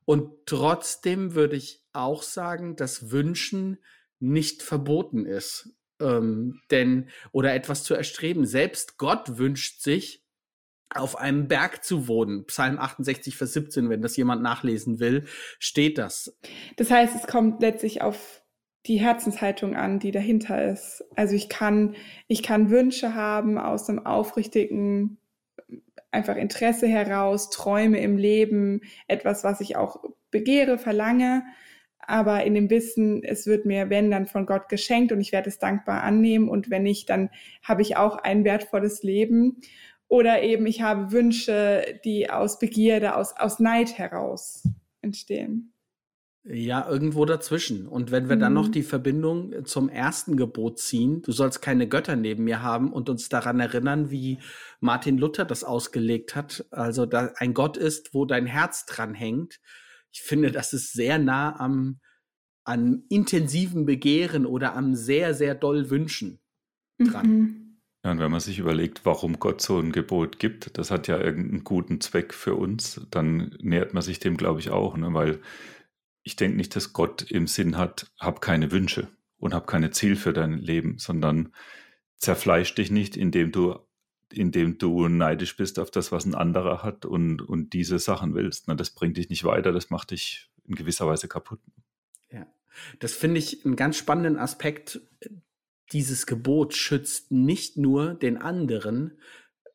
Und 0.05 0.45
trotzdem 0.45 1.33
würde 1.36 1.55
ich 1.55 1.83
auch 1.93 2.24
sagen, 2.24 2.75
dass 2.75 3.12
Wünschen 3.12 3.77
nicht 4.19 4.62
verboten 4.63 5.25
ist. 5.25 5.75
Ähm, 6.00 6.62
denn, 6.71 7.10
oder 7.31 7.53
etwas 7.53 7.83
zu 7.83 7.93
erstreben. 7.93 8.45
Selbst 8.45 8.98
Gott 8.98 9.38
wünscht 9.38 9.81
sich, 9.81 10.21
auf 10.93 11.17
einem 11.17 11.48
Berg 11.48 11.83
zu 11.83 12.07
wohnen. 12.07 12.45
Psalm 12.45 12.77
68, 12.77 13.38
Vers 13.38 13.53
17, 13.53 13.89
wenn 13.89 14.01
das 14.01 14.17
jemand 14.17 14.41
nachlesen 14.41 15.00
will, 15.00 15.25
steht 15.60 15.98
das. 15.98 16.38
Das 16.75 16.91
heißt, 16.91 17.15
es 17.15 17.27
kommt 17.27 17.62
letztlich 17.62 18.01
auf 18.01 18.40
die 18.88 18.97
Herzenshaltung 18.97 19.75
an, 19.75 20.00
die 20.00 20.11
dahinter 20.11 20.71
ist. 20.71 21.03
Also 21.15 21.35
ich 21.35 21.50
kann, 21.50 21.95
ich 22.27 22.41
kann 22.43 22.69
Wünsche 22.69 23.13
haben 23.13 23.57
aus 23.57 23.89
einem 23.89 24.05
aufrichtigen, 24.05 25.17
einfach 26.09 26.35
Interesse 26.35 26.88
heraus, 26.88 27.50
Träume 27.50 28.00
im 28.00 28.17
Leben, 28.17 28.81
etwas, 29.07 29.43
was 29.43 29.61
ich 29.61 29.75
auch 29.75 30.03
begehre, 30.31 30.77
verlange, 30.77 31.43
aber 32.00 32.43
in 32.43 32.55
dem 32.55 32.69
Wissen, 32.69 33.23
es 33.23 33.45
wird 33.45 33.65
mir, 33.65 33.89
wenn, 33.89 34.11
dann 34.11 34.25
von 34.25 34.45
Gott 34.45 34.69
geschenkt 34.69 35.11
und 35.11 35.21
ich 35.21 35.31
werde 35.31 35.50
es 35.50 35.59
dankbar 35.59 36.03
annehmen 36.03 36.50
und 36.50 36.69
wenn 36.69 36.83
nicht, 36.83 37.09
dann 37.09 37.29
habe 37.63 37.81
ich 37.83 37.95
auch 37.97 38.17
ein 38.17 38.43
wertvolles 38.43 39.03
Leben. 39.03 39.61
Oder 40.07 40.41
eben 40.41 40.65
ich 40.65 40.81
habe 40.81 41.11
Wünsche, 41.11 42.00
die 42.03 42.29
aus 42.29 42.59
Begierde, 42.59 43.15
aus, 43.15 43.33
aus 43.38 43.59
Neid 43.59 43.97
heraus 43.97 44.67
entstehen. 45.01 45.71
Ja, 46.43 46.89
irgendwo 46.89 47.25
dazwischen. 47.25 47.88
Und 47.88 48.10
wenn 48.10 48.27
wir 48.27 48.36
dann 48.36 48.53
noch 48.53 48.67
mhm. 48.67 48.71
die 48.71 48.81
Verbindung 48.83 49.63
zum 49.65 49.89
ersten 49.89 50.38
Gebot 50.38 50.79
ziehen, 50.79 51.21
du 51.21 51.31
sollst 51.31 51.62
keine 51.62 51.88
Götter 51.88 52.15
neben 52.15 52.45
mir 52.45 52.63
haben 52.63 52.91
und 52.91 53.10
uns 53.10 53.29
daran 53.29 53.60
erinnern, 53.60 54.10
wie 54.10 54.39
Martin 54.79 55.19
Luther 55.19 55.45
das 55.45 55.63
ausgelegt 55.63 56.36
hat, 56.36 56.65
also 56.71 57.05
da 57.05 57.31
ein 57.36 57.53
Gott 57.53 57.77
ist, 57.77 58.15
wo 58.15 58.25
dein 58.25 58.48
Herz 58.48 58.88
dran 58.88 59.13
hängt. 59.13 59.60
Ich 60.12 60.24
finde, 60.24 60.51
das 60.51 60.74
ist 60.74 60.93
sehr 60.93 61.19
nah 61.19 61.60
am, 61.60 62.00
an 62.63 63.03
intensiven 63.10 63.86
Begehren 63.86 64.48
oder 64.48 64.75
am 64.75 64.95
sehr, 64.95 65.36
sehr 65.36 65.53
doll 65.53 65.91
Wünschen 65.91 66.39
dran. 66.98 67.27
Mhm. 67.27 67.62
Ja, 68.03 68.12
und 68.12 68.19
wenn 68.19 68.31
man 68.31 68.39
sich 68.39 68.57
überlegt, 68.57 69.05
warum 69.05 69.39
Gott 69.39 69.62
so 69.62 69.77
ein 69.77 69.91
Gebot 69.91 70.39
gibt, 70.39 70.75
das 70.79 70.89
hat 70.89 71.07
ja 71.07 71.19
irgendeinen 71.19 71.63
guten 71.63 72.01
Zweck 72.01 72.33
für 72.33 72.55
uns, 72.55 73.05
dann 73.12 73.55
nähert 73.60 73.93
man 73.93 74.01
sich 74.01 74.17
dem, 74.17 74.38
glaube 74.38 74.60
ich, 74.60 74.71
auch, 74.71 74.98
ne? 74.98 75.13
weil 75.13 75.39
ich 76.24 76.36
denke 76.36 76.58
nicht, 76.58 76.75
dass 76.75 76.94
Gott 76.94 77.24
im 77.24 77.48
Sinn 77.48 77.78
hat, 77.78 78.12
hab 78.20 78.42
keine 78.42 78.72
Wünsche 78.72 79.08
und 79.38 79.54
hab 79.54 79.68
keine 79.68 79.92
Ziel 79.92 80.16
für 80.16 80.34
dein 80.34 80.58
Leben, 80.58 80.98
sondern 80.98 81.54
zerfleisch 82.18 82.75
dich 82.75 82.92
nicht, 82.92 83.18
indem 83.18 83.51
du 83.51 83.80
indem 84.32 84.78
du 84.78 85.08
neidisch 85.08 85.56
bist 85.58 85.80
auf 85.80 85.92
das, 85.92 86.12
was 86.12 86.25
ein 86.25 86.36
anderer 86.36 86.84
hat 86.84 87.06
und, 87.06 87.42
und 87.42 87.74
diese 87.74 88.00
Sachen 88.00 88.34
willst. 88.34 88.68
Ne? 88.68 88.75
Das 88.75 88.92
bringt 88.92 89.18
dich 89.18 89.30
nicht 89.30 89.44
weiter, 89.44 89.72
das 89.72 89.90
macht 89.90 90.12
dich 90.12 90.50
in 90.66 90.75
gewisser 90.75 91.08
Weise 91.08 91.28
kaputt. 91.28 91.60
Ja, 92.30 92.48
das 93.00 93.13
finde 93.13 93.40
ich 93.40 93.66
einen 93.66 93.75
ganz 93.75 93.98
spannenden 93.98 94.38
Aspekt. 94.38 95.01
Dieses 95.92 96.25
Gebot 96.25 96.74
schützt 96.75 97.32
nicht 97.32 97.78
nur 97.78 98.13
den 98.13 98.38
anderen, 98.38 99.20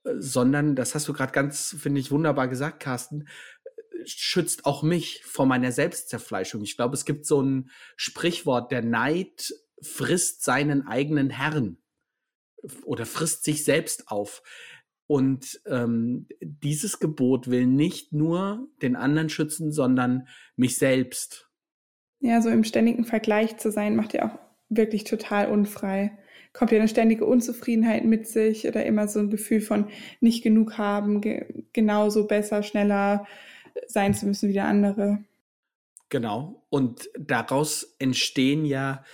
äh, 0.05 0.15
sondern, 0.19 0.75
das 0.75 0.95
hast 0.95 1.07
du 1.09 1.13
gerade 1.13 1.33
ganz, 1.33 1.77
finde 1.79 2.01
ich, 2.01 2.11
wunderbar 2.11 2.49
gesagt, 2.49 2.81
Carsten, 2.81 3.27
schützt 4.07 4.65
auch 4.65 4.83
mich 4.83 5.23
vor 5.25 5.47
meiner 5.47 5.73
Selbstzerfleischung. 5.73 6.63
Ich 6.63 6.77
glaube, 6.77 6.95
es 6.95 7.05
gibt 7.05 7.27
so 7.27 7.43
ein 7.43 7.71
Sprichwort, 7.97 8.73
der 8.73 8.83
Neid 8.83 9.53
frisst 9.83 10.43
seinen 10.45 10.87
eigenen 10.87 11.31
Herrn 11.31 11.79
oder 12.85 13.07
frisst 13.07 13.45
sich 13.45 13.65
selbst 13.65 14.09
auf. 14.09 14.43
Und 15.07 15.61
ähm, 15.67 16.27
dieses 16.41 16.99
Gebot 16.99 17.49
will 17.49 17.67
nicht 17.67 18.13
nur 18.13 18.69
den 18.83 18.97
anderen 18.97 19.29
schützen, 19.29 19.71
sondern 19.71 20.27
mich 20.57 20.77
selbst. 20.77 21.49
Ja, 22.19 22.43
so 22.43 22.49
im 22.49 22.65
ständigen 22.65 23.05
Vergleich 23.05 23.57
zu 23.59 23.71
sein, 23.71 23.95
macht 23.95 24.15
ja 24.15 24.27
auch 24.29 24.39
wirklich 24.69 25.05
total 25.05 25.51
unfrei. 25.51 26.19
Kommt 26.53 26.73
ja 26.73 26.79
eine 26.79 26.89
ständige 26.89 27.25
Unzufriedenheit 27.25 28.05
mit 28.05 28.27
sich 28.27 28.67
oder 28.67 28.85
immer 28.85 29.07
so 29.07 29.21
ein 29.21 29.31
Gefühl 29.31 29.61
von 29.61 29.89
nicht 30.21 30.43
genug 30.43 30.79
haben, 30.79 31.21
ge 31.21 31.45
genauso 31.73 32.27
besser, 32.27 32.63
schneller 32.63 33.27
sein 33.89 34.15
zu 34.15 34.27
müssen 34.27 34.49
wie 34.49 34.55
der 34.55 34.67
andere. 34.67 35.19
Genau. 36.09 36.67
Und 36.69 37.09
daraus 37.19 37.97
entstehen 37.99 38.65
ja 38.65 39.05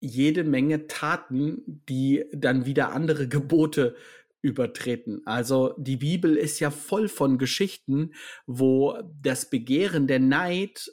jede 0.00 0.44
Menge 0.44 0.86
Taten, 0.86 1.82
die 1.88 2.24
dann 2.32 2.66
wieder 2.66 2.92
andere 2.92 3.28
Gebote 3.28 3.96
übertreten. 4.42 5.22
Also 5.26 5.74
die 5.76 5.98
Bibel 5.98 6.36
ist 6.36 6.60
ja 6.60 6.70
voll 6.70 7.08
von 7.08 7.36
Geschichten, 7.36 8.14
wo 8.46 8.98
das 9.20 9.50
Begehren, 9.50 10.06
der 10.06 10.20
Neid 10.20 10.90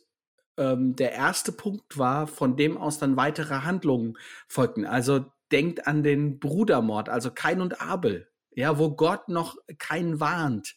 ähm, 0.57 0.95
der 0.95 1.13
erste 1.13 1.51
Punkt 1.51 1.97
war, 1.97 2.27
von 2.27 2.57
dem 2.57 2.77
aus 2.77 2.99
dann 2.99 3.15
weitere 3.15 3.61
Handlungen 3.61 4.17
folgten. 4.47 4.85
Also 4.85 5.25
denkt 5.51 5.87
an 5.87 6.03
den 6.03 6.39
Brudermord, 6.39 7.07
also 7.07 7.31
Kain 7.31 7.61
und 7.61 7.81
Abel, 7.81 8.27
ja, 8.51 8.77
wo 8.77 8.95
Gott 8.95 9.29
noch 9.29 9.55
keinen 9.77 10.19
warnt. 10.19 10.75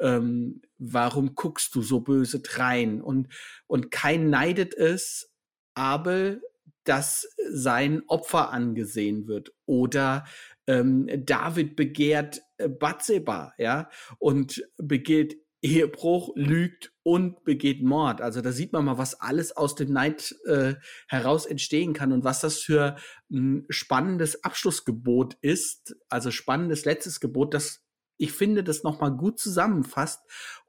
Ähm, 0.00 0.62
warum 0.78 1.34
guckst 1.34 1.74
du 1.74 1.82
so 1.82 2.00
böse 2.00 2.40
drein? 2.40 3.00
Und, 3.00 3.28
und 3.66 3.90
Kain 3.90 4.30
neidet 4.30 4.74
es, 4.74 5.30
Abel 5.74 6.42
dass 6.84 7.28
sein 7.50 8.02
Opfer 8.08 8.50
angesehen 8.50 9.26
wird. 9.26 9.52
Oder 9.66 10.24
ähm, 10.66 11.08
David 11.24 11.76
begehrt 11.76 12.42
äh, 12.58 12.68
Bathseba, 12.68 13.54
ja, 13.58 13.88
und 14.18 14.62
begeht 14.78 15.36
Ehebruch, 15.64 16.32
lügt 16.34 16.92
und 17.04 17.44
begeht 17.44 17.84
Mord. 17.84 18.20
Also 18.20 18.40
da 18.40 18.50
sieht 18.50 18.72
man 18.72 18.84
mal, 18.84 18.98
was 18.98 19.20
alles 19.20 19.56
aus 19.56 19.76
dem 19.76 19.92
Neid 19.92 20.34
äh, 20.44 20.74
heraus 21.06 21.46
entstehen 21.46 21.92
kann 21.92 22.12
und 22.12 22.24
was 22.24 22.40
das 22.40 22.58
für 22.58 22.96
ein 23.30 23.64
spannendes 23.68 24.42
Abschlussgebot 24.42 25.36
ist, 25.40 25.94
also 26.08 26.32
spannendes 26.32 26.84
letztes 26.84 27.20
Gebot, 27.20 27.54
das 27.54 27.81
ich 28.16 28.32
finde, 28.32 28.62
das 28.64 28.82
nochmal 28.82 29.12
gut 29.12 29.38
zusammenfasst 29.38 30.22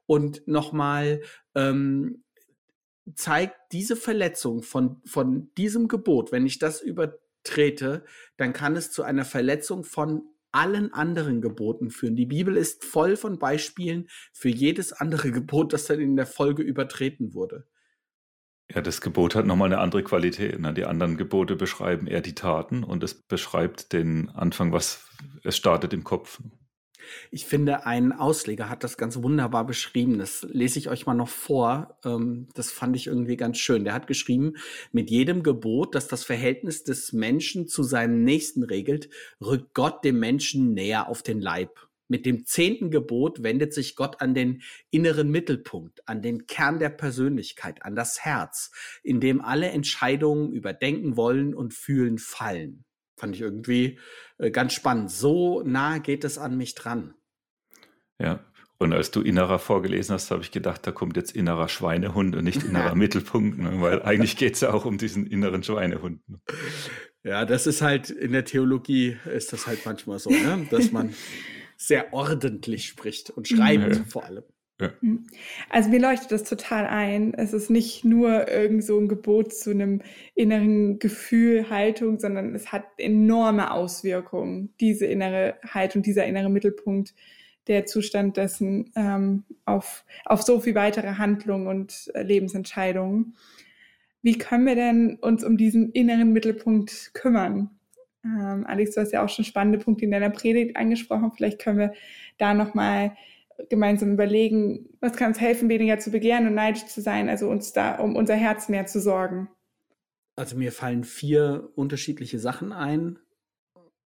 und 0.06 0.46
nochmal 0.46 1.22
ähm, 1.54 2.24
zeigt 3.14 3.56
diese 3.72 3.96
Verletzung 3.96 4.62
von, 4.62 5.00
von 5.04 5.52
diesem 5.56 5.88
Gebot, 5.88 6.32
wenn 6.32 6.46
ich 6.46 6.58
das 6.58 6.80
übertrete, 6.80 8.04
dann 8.36 8.52
kann 8.52 8.76
es 8.76 8.90
zu 8.90 9.02
einer 9.02 9.24
Verletzung 9.24 9.84
von 9.84 10.22
allen 10.52 10.92
anderen 10.92 11.40
Geboten 11.40 11.90
führen. 11.90 12.16
Die 12.16 12.26
Bibel 12.26 12.56
ist 12.56 12.84
voll 12.84 13.16
von 13.16 13.38
Beispielen 13.38 14.08
für 14.32 14.48
jedes 14.48 14.92
andere 14.92 15.30
Gebot, 15.32 15.72
das 15.72 15.86
dann 15.86 16.00
in 16.00 16.16
der 16.16 16.26
Folge 16.26 16.62
übertreten 16.62 17.34
wurde. 17.34 17.66
Ja, 18.72 18.80
das 18.80 19.02
Gebot 19.02 19.34
hat 19.34 19.44
nochmal 19.44 19.70
eine 19.70 19.80
andere 19.80 20.02
Qualität. 20.02 20.58
Ne? 20.58 20.72
Die 20.72 20.86
anderen 20.86 21.18
Gebote 21.18 21.54
beschreiben 21.54 22.06
eher 22.06 22.22
die 22.22 22.34
Taten 22.34 22.82
und 22.82 23.02
es 23.02 23.14
beschreibt 23.14 23.92
den 23.92 24.30
Anfang, 24.30 24.72
was 24.72 25.06
es 25.42 25.56
startet 25.56 25.92
im 25.92 26.02
Kopf. 26.02 26.40
Ich 27.30 27.46
finde, 27.46 27.86
ein 27.86 28.12
Ausleger 28.12 28.68
hat 28.68 28.84
das 28.84 28.96
ganz 28.96 29.22
wunderbar 29.22 29.66
beschrieben. 29.66 30.18
Das 30.18 30.46
lese 30.50 30.78
ich 30.78 30.88
euch 30.88 31.06
mal 31.06 31.14
noch 31.14 31.28
vor. 31.28 31.98
Ähm, 32.04 32.48
das 32.54 32.70
fand 32.70 32.96
ich 32.96 33.06
irgendwie 33.06 33.36
ganz 33.36 33.58
schön. 33.58 33.84
Der 33.84 33.94
hat 33.94 34.06
geschrieben, 34.06 34.54
mit 34.92 35.10
jedem 35.10 35.42
Gebot, 35.42 35.94
das 35.94 36.08
das 36.08 36.24
Verhältnis 36.24 36.84
des 36.84 37.12
Menschen 37.12 37.68
zu 37.68 37.82
seinem 37.82 38.24
Nächsten 38.24 38.62
regelt, 38.62 39.08
rückt 39.40 39.74
Gott 39.74 40.04
dem 40.04 40.18
Menschen 40.18 40.74
näher 40.74 41.08
auf 41.08 41.22
den 41.22 41.40
Leib. 41.40 41.88
Mit 42.06 42.26
dem 42.26 42.44
zehnten 42.44 42.90
Gebot 42.90 43.42
wendet 43.42 43.72
sich 43.72 43.96
Gott 43.96 44.20
an 44.20 44.34
den 44.34 44.62
inneren 44.90 45.30
Mittelpunkt, 45.30 46.06
an 46.06 46.20
den 46.20 46.46
Kern 46.46 46.78
der 46.78 46.90
Persönlichkeit, 46.90 47.82
an 47.82 47.96
das 47.96 48.20
Herz, 48.20 48.70
in 49.02 49.20
dem 49.20 49.40
alle 49.40 49.70
Entscheidungen 49.70 50.52
über 50.52 50.74
Denken, 50.74 51.16
Wollen 51.16 51.54
und 51.54 51.72
Fühlen 51.72 52.18
fallen. 52.18 52.84
Fand 53.24 53.36
ich 53.36 53.40
irgendwie 53.40 53.98
äh, 54.36 54.50
ganz 54.50 54.74
spannend. 54.74 55.10
So 55.10 55.62
nah 55.62 55.96
geht 55.96 56.24
es 56.24 56.36
an 56.36 56.58
mich 56.58 56.74
dran. 56.74 57.14
Ja, 58.18 58.44
und 58.76 58.92
als 58.92 59.10
du 59.10 59.22
innerer 59.22 59.58
vorgelesen 59.58 60.12
hast, 60.12 60.30
habe 60.30 60.42
ich 60.42 60.50
gedacht, 60.50 60.86
da 60.86 60.92
kommt 60.92 61.16
jetzt 61.16 61.34
innerer 61.34 61.68
Schweinehund 61.68 62.36
und 62.36 62.44
nicht 62.44 62.62
innerer 62.62 62.94
Mittelpunkt, 62.94 63.58
ne? 63.58 63.80
weil 63.80 64.02
eigentlich 64.04 64.36
geht 64.36 64.56
es 64.56 64.60
ja 64.60 64.74
auch 64.74 64.84
um 64.84 64.98
diesen 64.98 65.26
inneren 65.26 65.62
Schweinehund. 65.62 66.20
Ne? 66.28 66.38
Ja, 67.22 67.46
das 67.46 67.66
ist 67.66 67.80
halt 67.80 68.10
in 68.10 68.32
der 68.32 68.44
Theologie 68.44 69.16
ist 69.32 69.54
das 69.54 69.66
halt 69.66 69.86
manchmal 69.86 70.18
so, 70.18 70.28
ne? 70.28 70.66
dass 70.70 70.92
man 70.92 71.14
sehr 71.78 72.12
ordentlich 72.12 72.84
spricht 72.84 73.30
und 73.30 73.48
schreibt 73.48 73.96
ja. 73.96 74.04
vor 74.04 74.24
allem. 74.24 74.44
Hm. 74.78 75.26
Also 75.70 75.88
mir 75.88 76.00
leuchtet 76.00 76.32
das 76.32 76.42
total 76.44 76.86
ein. 76.86 77.32
Es 77.34 77.52
ist 77.52 77.70
nicht 77.70 78.04
nur 78.04 78.48
irgend 78.48 78.82
so 78.82 78.98
ein 78.98 79.08
Gebot 79.08 79.54
zu 79.54 79.70
einem 79.70 80.02
inneren 80.34 80.98
Gefühl, 80.98 81.70
Haltung, 81.70 82.18
sondern 82.18 82.54
es 82.54 82.72
hat 82.72 82.84
enorme 82.98 83.70
Auswirkungen, 83.70 84.74
diese 84.80 85.06
innere 85.06 85.54
Haltung, 85.64 86.02
dieser 86.02 86.26
innere 86.26 86.50
Mittelpunkt, 86.50 87.14
der 87.68 87.86
Zustand 87.86 88.36
dessen 88.36 88.90
ähm, 88.96 89.44
auf, 89.64 90.04
auf 90.24 90.42
so 90.42 90.60
viel 90.60 90.74
weitere 90.74 91.14
Handlungen 91.18 91.68
und 91.68 92.10
äh, 92.14 92.22
Lebensentscheidungen. 92.22 93.36
Wie 94.22 94.38
können 94.38 94.66
wir 94.66 94.74
denn 94.74 95.16
uns 95.20 95.44
um 95.44 95.56
diesen 95.56 95.92
inneren 95.92 96.32
Mittelpunkt 96.32 97.12
kümmern? 97.14 97.70
Ähm, 98.24 98.64
Alex, 98.66 98.94
du 98.94 99.00
hast 99.00 99.12
ja 99.12 99.24
auch 99.24 99.28
schon 99.28 99.44
spannende 99.44 99.78
Punkte 99.78 100.04
in 100.04 100.10
deiner 100.10 100.30
Predigt 100.30 100.76
angesprochen. 100.76 101.32
Vielleicht 101.34 101.60
können 101.60 101.78
wir 101.78 101.92
da 102.38 102.54
nochmal 102.54 103.08
mal 103.08 103.16
gemeinsam 103.68 104.12
überlegen, 104.12 104.88
was 105.00 105.16
kann 105.16 105.28
uns 105.28 105.40
helfen, 105.40 105.68
weniger 105.68 105.98
zu 105.98 106.10
begehren 106.10 106.46
und 106.46 106.54
neidisch 106.54 106.86
zu 106.86 107.00
sein, 107.00 107.28
also 107.28 107.48
uns 107.48 107.72
da 107.72 107.96
um 107.96 108.16
unser 108.16 108.34
Herz 108.34 108.68
mehr 108.68 108.86
zu 108.86 109.00
sorgen. 109.00 109.48
Also 110.36 110.56
mir 110.56 110.72
fallen 110.72 111.04
vier 111.04 111.70
unterschiedliche 111.76 112.40
Sachen 112.40 112.72
ein. 112.72 113.20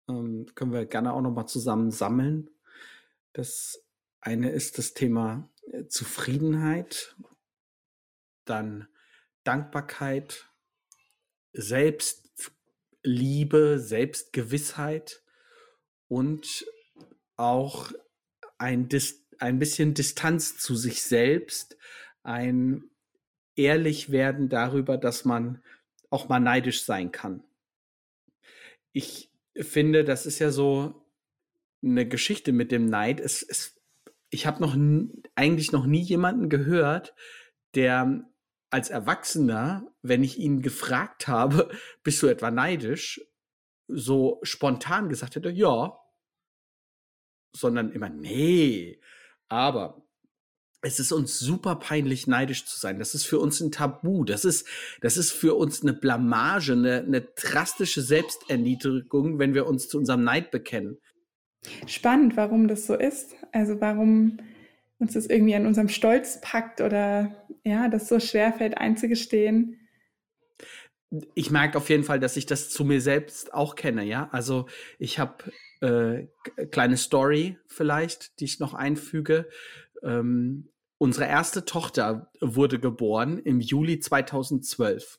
Ähm, 0.08 0.46
können 0.54 0.72
wir 0.72 0.86
gerne 0.86 1.14
auch 1.14 1.22
nochmal 1.22 1.46
zusammen 1.46 1.90
sammeln. 1.90 2.50
Das 3.32 3.82
eine 4.20 4.50
ist 4.50 4.78
das 4.78 4.94
Thema 4.94 5.50
äh, 5.72 5.86
Zufriedenheit, 5.86 7.16
dann 8.44 8.88
Dankbarkeit, 9.44 10.50
Selbstliebe, 11.52 13.78
Selbstgewissheit 13.78 15.22
und 16.08 16.66
auch 17.36 17.92
ein 18.58 18.88
Dis 18.88 19.27
ein 19.38 19.58
bisschen 19.58 19.94
Distanz 19.94 20.58
zu 20.58 20.74
sich 20.74 21.02
selbst, 21.02 21.76
ein 22.22 22.84
ehrlich 23.56 24.10
werden 24.10 24.48
darüber, 24.48 24.96
dass 24.96 25.24
man 25.24 25.62
auch 26.10 26.28
mal 26.28 26.40
neidisch 26.40 26.84
sein 26.84 27.12
kann. 27.12 27.42
Ich 28.92 29.30
finde, 29.56 30.04
das 30.04 30.26
ist 30.26 30.38
ja 30.38 30.50
so 30.50 31.06
eine 31.82 32.06
Geschichte 32.06 32.52
mit 32.52 32.72
dem 32.72 32.86
Neid. 32.86 33.20
Es, 33.20 33.42
es, 33.42 33.80
ich 34.30 34.46
habe 34.46 34.62
noch 34.62 34.76
eigentlich 35.34 35.72
noch 35.72 35.86
nie 35.86 36.02
jemanden 36.02 36.48
gehört, 36.48 37.14
der 37.74 38.28
als 38.70 38.90
Erwachsener, 38.90 39.90
wenn 40.02 40.22
ich 40.22 40.38
ihn 40.38 40.62
gefragt 40.62 41.28
habe, 41.28 41.70
bist 42.02 42.22
du 42.22 42.26
etwa 42.26 42.50
neidisch, 42.50 43.20
so 43.88 44.38
spontan 44.42 45.08
gesagt 45.08 45.36
hätte, 45.36 45.50
ja, 45.50 45.98
sondern 47.56 47.90
immer, 47.90 48.10
nee, 48.10 49.00
aber 49.48 50.02
es 50.80 51.00
ist 51.00 51.12
uns 51.12 51.38
super 51.38 51.76
peinlich, 51.76 52.26
neidisch 52.26 52.64
zu 52.64 52.78
sein. 52.78 52.98
Das 52.98 53.14
ist 53.14 53.24
für 53.24 53.40
uns 53.40 53.60
ein 53.60 53.72
Tabu. 53.72 54.24
Das 54.24 54.44
ist, 54.44 54.66
das 55.00 55.16
ist 55.16 55.32
für 55.32 55.54
uns 55.56 55.82
eine 55.82 55.92
Blamage, 55.92 56.72
eine, 56.72 56.98
eine 56.98 57.20
drastische 57.22 58.00
Selbsterniedrigung, 58.00 59.38
wenn 59.38 59.54
wir 59.54 59.66
uns 59.66 59.88
zu 59.88 59.98
unserem 59.98 60.22
Neid 60.22 60.50
bekennen. 60.50 60.98
Spannend, 61.86 62.36
warum 62.36 62.68
das 62.68 62.86
so 62.86 62.94
ist. 62.94 63.34
Also 63.52 63.80
warum 63.80 64.38
uns 64.98 65.14
das 65.14 65.26
irgendwie 65.26 65.54
an 65.54 65.66
unserem 65.66 65.88
Stolz 65.88 66.40
packt 66.40 66.80
oder 66.80 67.46
ja, 67.64 67.88
das 67.88 68.08
so 68.08 68.20
schwerfällt 68.20 68.78
einzugestehen. 68.78 69.88
Ich 71.34 71.50
merke 71.50 71.78
auf 71.78 71.88
jeden 71.88 72.04
Fall, 72.04 72.20
dass 72.20 72.36
ich 72.36 72.46
das 72.46 72.68
zu 72.70 72.84
mir 72.84 73.00
selbst 73.00 73.54
auch 73.54 73.76
kenne, 73.76 74.04
ja. 74.04 74.28
Also 74.30 74.66
ich 74.98 75.18
habe 75.18 75.52
äh, 75.80 76.26
kleine 76.70 76.96
Story 76.96 77.58
vielleicht, 77.66 78.40
die 78.40 78.44
ich 78.44 78.60
noch 78.60 78.74
einfüge. 78.74 79.48
Ähm, 80.02 80.68
unsere 80.98 81.26
erste 81.26 81.64
Tochter 81.64 82.30
wurde 82.40 82.78
geboren 82.78 83.38
im 83.38 83.60
Juli 83.60 84.00
2012. 84.00 85.18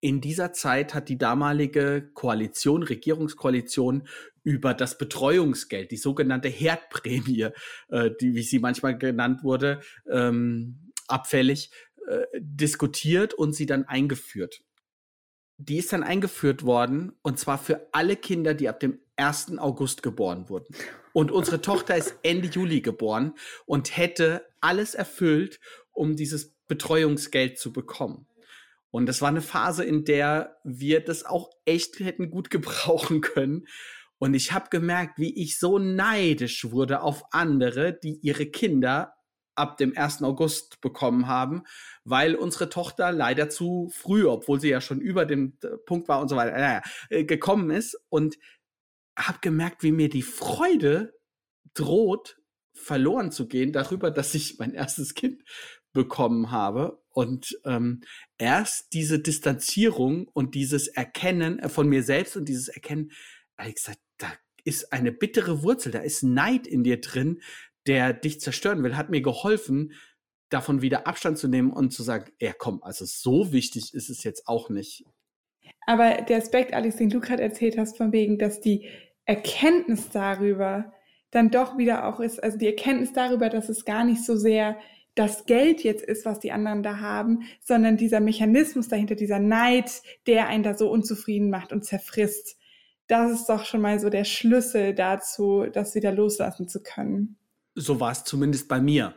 In 0.00 0.20
dieser 0.20 0.52
Zeit 0.52 0.94
hat 0.94 1.08
die 1.08 1.16
damalige 1.16 2.10
Koalition, 2.12 2.82
Regierungskoalition 2.82 4.08
über 4.42 4.74
das 4.74 4.98
Betreuungsgeld, 4.98 5.92
die 5.92 5.96
sogenannte 5.96 6.48
Herdprämie, 6.48 7.50
äh, 7.88 8.10
die, 8.20 8.34
wie 8.34 8.42
sie 8.42 8.58
manchmal 8.58 8.98
genannt 8.98 9.44
wurde, 9.44 9.80
ähm, 10.10 10.90
abfällig, 11.06 11.70
äh, 12.08 12.24
diskutiert 12.40 13.32
und 13.32 13.52
sie 13.52 13.66
dann 13.66 13.84
eingeführt. 13.84 14.62
Die 15.58 15.76
ist 15.76 15.92
dann 15.92 16.02
eingeführt 16.02 16.64
worden 16.64 17.12
und 17.22 17.38
zwar 17.38 17.58
für 17.58 17.88
alle 17.92 18.16
Kinder, 18.16 18.54
die 18.54 18.68
ab 18.68 18.80
dem 18.80 18.98
1. 19.22 19.58
August 19.58 20.02
geboren 20.02 20.48
wurden. 20.48 20.74
Und 21.12 21.30
unsere 21.30 21.60
Tochter 21.60 21.96
ist 21.96 22.16
Ende 22.22 22.48
Juli 22.48 22.80
geboren 22.80 23.34
und 23.66 23.96
hätte 23.96 24.46
alles 24.60 24.94
erfüllt, 24.94 25.60
um 25.92 26.16
dieses 26.16 26.54
Betreuungsgeld 26.68 27.58
zu 27.58 27.72
bekommen. 27.72 28.26
Und 28.90 29.06
das 29.06 29.22
war 29.22 29.28
eine 29.28 29.42
Phase, 29.42 29.84
in 29.84 30.04
der 30.04 30.58
wir 30.64 31.00
das 31.00 31.24
auch 31.24 31.50
echt 31.64 31.98
hätten 32.00 32.30
gut 32.30 32.50
gebrauchen 32.50 33.20
können. 33.20 33.66
Und 34.18 34.34
ich 34.34 34.52
habe 34.52 34.68
gemerkt, 34.70 35.18
wie 35.18 35.34
ich 35.42 35.58
so 35.58 35.78
neidisch 35.78 36.70
wurde 36.70 37.02
auf 37.02 37.24
andere, 37.32 37.92
die 37.92 38.18
ihre 38.22 38.46
Kinder 38.46 39.14
ab 39.54 39.76
dem 39.76 39.96
1. 39.96 40.22
August 40.22 40.80
bekommen 40.80 41.26
haben, 41.26 41.64
weil 42.04 42.36
unsere 42.36 42.68
Tochter 42.68 43.12
leider 43.12 43.50
zu 43.50 43.90
früh, 43.92 44.26
obwohl 44.26 44.60
sie 44.60 44.70
ja 44.70 44.80
schon 44.80 45.00
über 45.00 45.26
dem 45.26 45.58
Punkt 45.86 46.08
war 46.08 46.20
und 46.20 46.28
so 46.28 46.36
weiter, 46.36 46.82
äh, 47.10 47.24
gekommen 47.24 47.70
ist. 47.70 48.00
Und 48.08 48.38
habe 49.16 49.38
gemerkt, 49.40 49.82
wie 49.82 49.92
mir 49.92 50.08
die 50.08 50.22
Freude 50.22 51.14
droht, 51.74 52.38
verloren 52.74 53.30
zu 53.30 53.48
gehen 53.48 53.72
darüber, 53.72 54.10
dass 54.10 54.34
ich 54.34 54.58
mein 54.58 54.74
erstes 54.74 55.14
Kind 55.14 55.42
bekommen 55.92 56.50
habe. 56.50 57.02
Und 57.10 57.58
ähm, 57.64 58.00
erst 58.38 58.92
diese 58.94 59.18
Distanzierung 59.18 60.28
und 60.28 60.54
dieses 60.54 60.88
Erkennen 60.88 61.58
äh, 61.58 61.68
von 61.68 61.88
mir 61.88 62.02
selbst 62.02 62.36
und 62.36 62.46
dieses 62.46 62.68
Erkennen, 62.68 63.12
Alex, 63.56 63.90
da 64.16 64.32
ist 64.64 64.92
eine 64.92 65.12
bittere 65.12 65.62
Wurzel, 65.62 65.92
da 65.92 66.00
ist 66.00 66.22
Neid 66.22 66.66
in 66.66 66.84
dir 66.84 67.00
drin, 67.00 67.42
der 67.86 68.12
dich 68.12 68.40
zerstören 68.40 68.82
will, 68.82 68.96
hat 68.96 69.10
mir 69.10 69.20
geholfen, 69.20 69.92
davon 70.48 70.82
wieder 70.82 71.06
Abstand 71.06 71.38
zu 71.38 71.48
nehmen 71.48 71.72
und 71.72 71.92
zu 71.92 72.02
sagen, 72.02 72.30
ja 72.40 72.52
komm, 72.52 72.82
also 72.82 73.04
so 73.04 73.52
wichtig 73.52 73.94
ist 73.94 74.10
es 74.10 74.22
jetzt 74.22 74.46
auch 74.46 74.70
nicht. 74.70 75.04
Aber 75.86 76.22
der 76.22 76.38
Aspekt, 76.38 76.74
Alex, 76.74 76.96
den 76.96 77.10
du 77.10 77.20
gerade 77.20 77.42
erzählt 77.42 77.76
hast, 77.76 77.96
von 77.96 78.12
wegen, 78.12 78.38
dass 78.38 78.60
die 78.60 78.88
Erkenntnis 79.24 80.10
darüber 80.10 80.92
dann 81.30 81.50
doch 81.50 81.78
wieder 81.78 82.06
auch 82.06 82.20
ist, 82.20 82.42
also 82.42 82.58
die 82.58 82.66
Erkenntnis 82.66 83.12
darüber, 83.12 83.48
dass 83.48 83.68
es 83.68 83.84
gar 83.84 84.04
nicht 84.04 84.24
so 84.24 84.36
sehr 84.36 84.76
das 85.14 85.44
Geld 85.44 85.82
jetzt 85.82 86.04
ist, 86.04 86.24
was 86.24 86.40
die 86.40 86.52
anderen 86.52 86.82
da 86.82 87.00
haben, 87.00 87.42
sondern 87.60 87.96
dieser 87.96 88.20
Mechanismus 88.20 88.88
dahinter, 88.88 89.14
dieser 89.14 89.38
Neid, 89.38 90.02
der 90.26 90.48
einen 90.48 90.62
da 90.62 90.74
so 90.74 90.90
unzufrieden 90.90 91.50
macht 91.50 91.72
und 91.72 91.84
zerfrisst. 91.84 92.56
Das 93.08 93.30
ist 93.30 93.46
doch 93.46 93.64
schon 93.64 93.82
mal 93.82 93.98
so 93.98 94.08
der 94.08 94.24
Schlüssel 94.24 94.94
dazu, 94.94 95.66
das 95.70 95.94
wieder 95.94 96.12
loslassen 96.12 96.68
zu 96.68 96.82
können. 96.82 97.36
So 97.74 98.00
war 98.00 98.12
es 98.12 98.24
zumindest 98.24 98.68
bei 98.68 98.80
mir. 98.80 99.14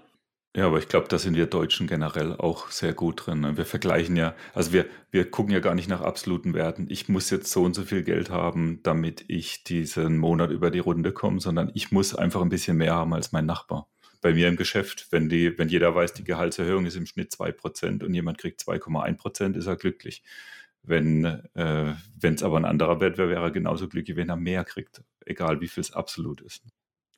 Ja, 0.55 0.67
aber 0.67 0.79
ich 0.79 0.87
glaube, 0.87 1.09
da 1.09 1.19
sind 1.19 1.35
wir 1.35 1.47
Deutschen 1.47 1.85
generell 1.85 2.31
auch 2.31 2.71
sehr 2.71 2.93
gut 2.93 3.27
drin. 3.27 3.41
Ne? 3.41 3.57
Wir 3.57 3.65
vergleichen 3.65 4.15
ja, 4.15 4.33
also 4.53 4.71
wir, 4.71 4.85
wir 5.11 5.29
gucken 5.29 5.51
ja 5.53 5.59
gar 5.59 5.75
nicht 5.75 5.89
nach 5.89 5.99
absoluten 5.99 6.53
Werten. 6.53 6.87
Ich 6.89 7.09
muss 7.09 7.29
jetzt 7.29 7.51
so 7.51 7.63
und 7.63 7.73
so 7.73 7.83
viel 7.83 8.03
Geld 8.03 8.29
haben, 8.29 8.79
damit 8.81 9.25
ich 9.27 9.65
diesen 9.65 10.17
Monat 10.17 10.51
über 10.51 10.71
die 10.71 10.79
Runde 10.79 11.11
komme, 11.11 11.41
sondern 11.41 11.71
ich 11.73 11.91
muss 11.91 12.15
einfach 12.15 12.41
ein 12.41 12.47
bisschen 12.47 12.77
mehr 12.77 12.95
haben 12.95 13.13
als 13.13 13.33
mein 13.33 13.45
Nachbar. 13.45 13.89
Bei 14.21 14.33
mir 14.33 14.47
im 14.47 14.55
Geschäft, 14.55 15.07
wenn, 15.11 15.27
die, 15.27 15.57
wenn 15.57 15.67
jeder 15.67 15.93
weiß, 15.93 16.13
die 16.13 16.23
Gehaltserhöhung 16.23 16.85
ist 16.85 16.95
im 16.95 17.05
Schnitt 17.05 17.33
2% 17.33 18.01
und 18.05 18.13
jemand 18.13 18.37
kriegt 18.37 18.61
2,1%, 18.61 19.57
ist 19.57 19.67
er 19.67 19.75
glücklich. 19.75 20.23
Wenn 20.83 21.25
äh, 21.55 21.93
es 22.21 22.43
aber 22.43 22.55
ein 22.57 22.65
anderer 22.65 23.01
Wert 23.01 23.17
wäre, 23.17 23.29
wäre 23.29 23.43
er 23.43 23.51
genauso 23.51 23.89
glücklich, 23.89 24.15
wenn 24.15 24.29
er 24.29 24.37
mehr 24.37 24.63
kriegt, 24.63 25.03
egal 25.25 25.59
wie 25.59 25.67
viel 25.67 25.81
es 25.81 25.91
absolut 25.91 26.39
ist. 26.39 26.63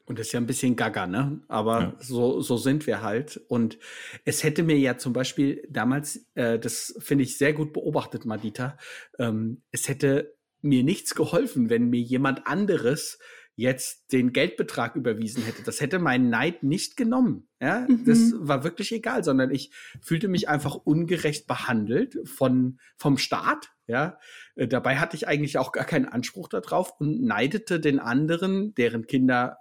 Und 0.07 0.19
das 0.19 0.27
ist 0.27 0.33
ja 0.33 0.39
ein 0.39 0.47
bisschen 0.47 0.77
gaga, 0.77 1.05
ne? 1.05 1.41
Aber 1.49 1.81
ja. 1.81 1.95
so, 1.99 2.39
so 2.39 2.55
sind 2.55 2.87
wir 2.87 3.01
halt. 3.01 3.41
Und 3.49 3.77
es 4.23 4.41
hätte 4.41 4.63
mir 4.63 4.77
ja 4.77 4.97
zum 4.97 5.11
Beispiel 5.11 5.67
damals, 5.69 6.25
äh, 6.33 6.57
das 6.57 6.95
finde 6.99 7.25
ich 7.25 7.37
sehr 7.37 7.51
gut 7.51 7.73
beobachtet, 7.73 8.25
Madita, 8.25 8.77
ähm, 9.19 9.63
es 9.71 9.89
hätte 9.89 10.33
mir 10.61 10.83
nichts 10.83 11.13
geholfen, 11.13 11.69
wenn 11.69 11.89
mir 11.89 11.99
jemand 11.99 12.47
anderes 12.47 13.19
jetzt 13.57 14.13
den 14.13 14.31
Geldbetrag 14.31 14.95
überwiesen 14.95 15.43
hätte. 15.43 15.63
Das 15.63 15.81
hätte 15.81 15.99
meinen 15.99 16.29
Neid 16.29 16.63
nicht 16.63 16.95
genommen. 16.95 17.49
Ja, 17.59 17.85
mhm. 17.89 18.05
das 18.05 18.33
war 18.37 18.63
wirklich 18.63 18.93
egal, 18.93 19.23
sondern 19.23 19.51
ich 19.51 19.73
fühlte 19.99 20.27
mich 20.27 20.47
einfach 20.47 20.75
ungerecht 20.75 21.47
behandelt 21.47 22.17
von, 22.23 22.79
vom 22.95 23.17
Staat. 23.17 23.71
Ja, 23.87 24.19
äh, 24.55 24.67
dabei 24.67 24.97
hatte 24.97 25.17
ich 25.17 25.27
eigentlich 25.27 25.57
auch 25.57 25.71
gar 25.71 25.85
keinen 25.85 26.05
Anspruch 26.05 26.47
darauf 26.47 26.93
und 26.99 27.23
neidete 27.23 27.79
den 27.79 27.99
anderen, 27.99 28.75
deren 28.75 29.07
Kinder 29.07 29.57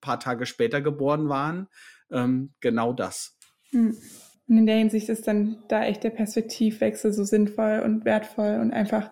paar 0.00 0.20
Tage 0.20 0.46
später 0.46 0.80
geboren 0.80 1.28
waren, 1.28 1.68
ähm, 2.10 2.54
genau 2.60 2.92
das. 2.92 3.36
Hm. 3.70 3.96
Und 4.48 4.56
in 4.56 4.66
der 4.66 4.76
Hinsicht 4.76 5.08
ist 5.10 5.28
dann 5.28 5.62
da 5.68 5.84
echt 5.84 6.04
der 6.04 6.10
Perspektivwechsel 6.10 7.12
so 7.12 7.24
sinnvoll 7.24 7.82
und 7.84 8.04
wertvoll 8.04 8.58
und 8.60 8.72
einfach 8.72 9.10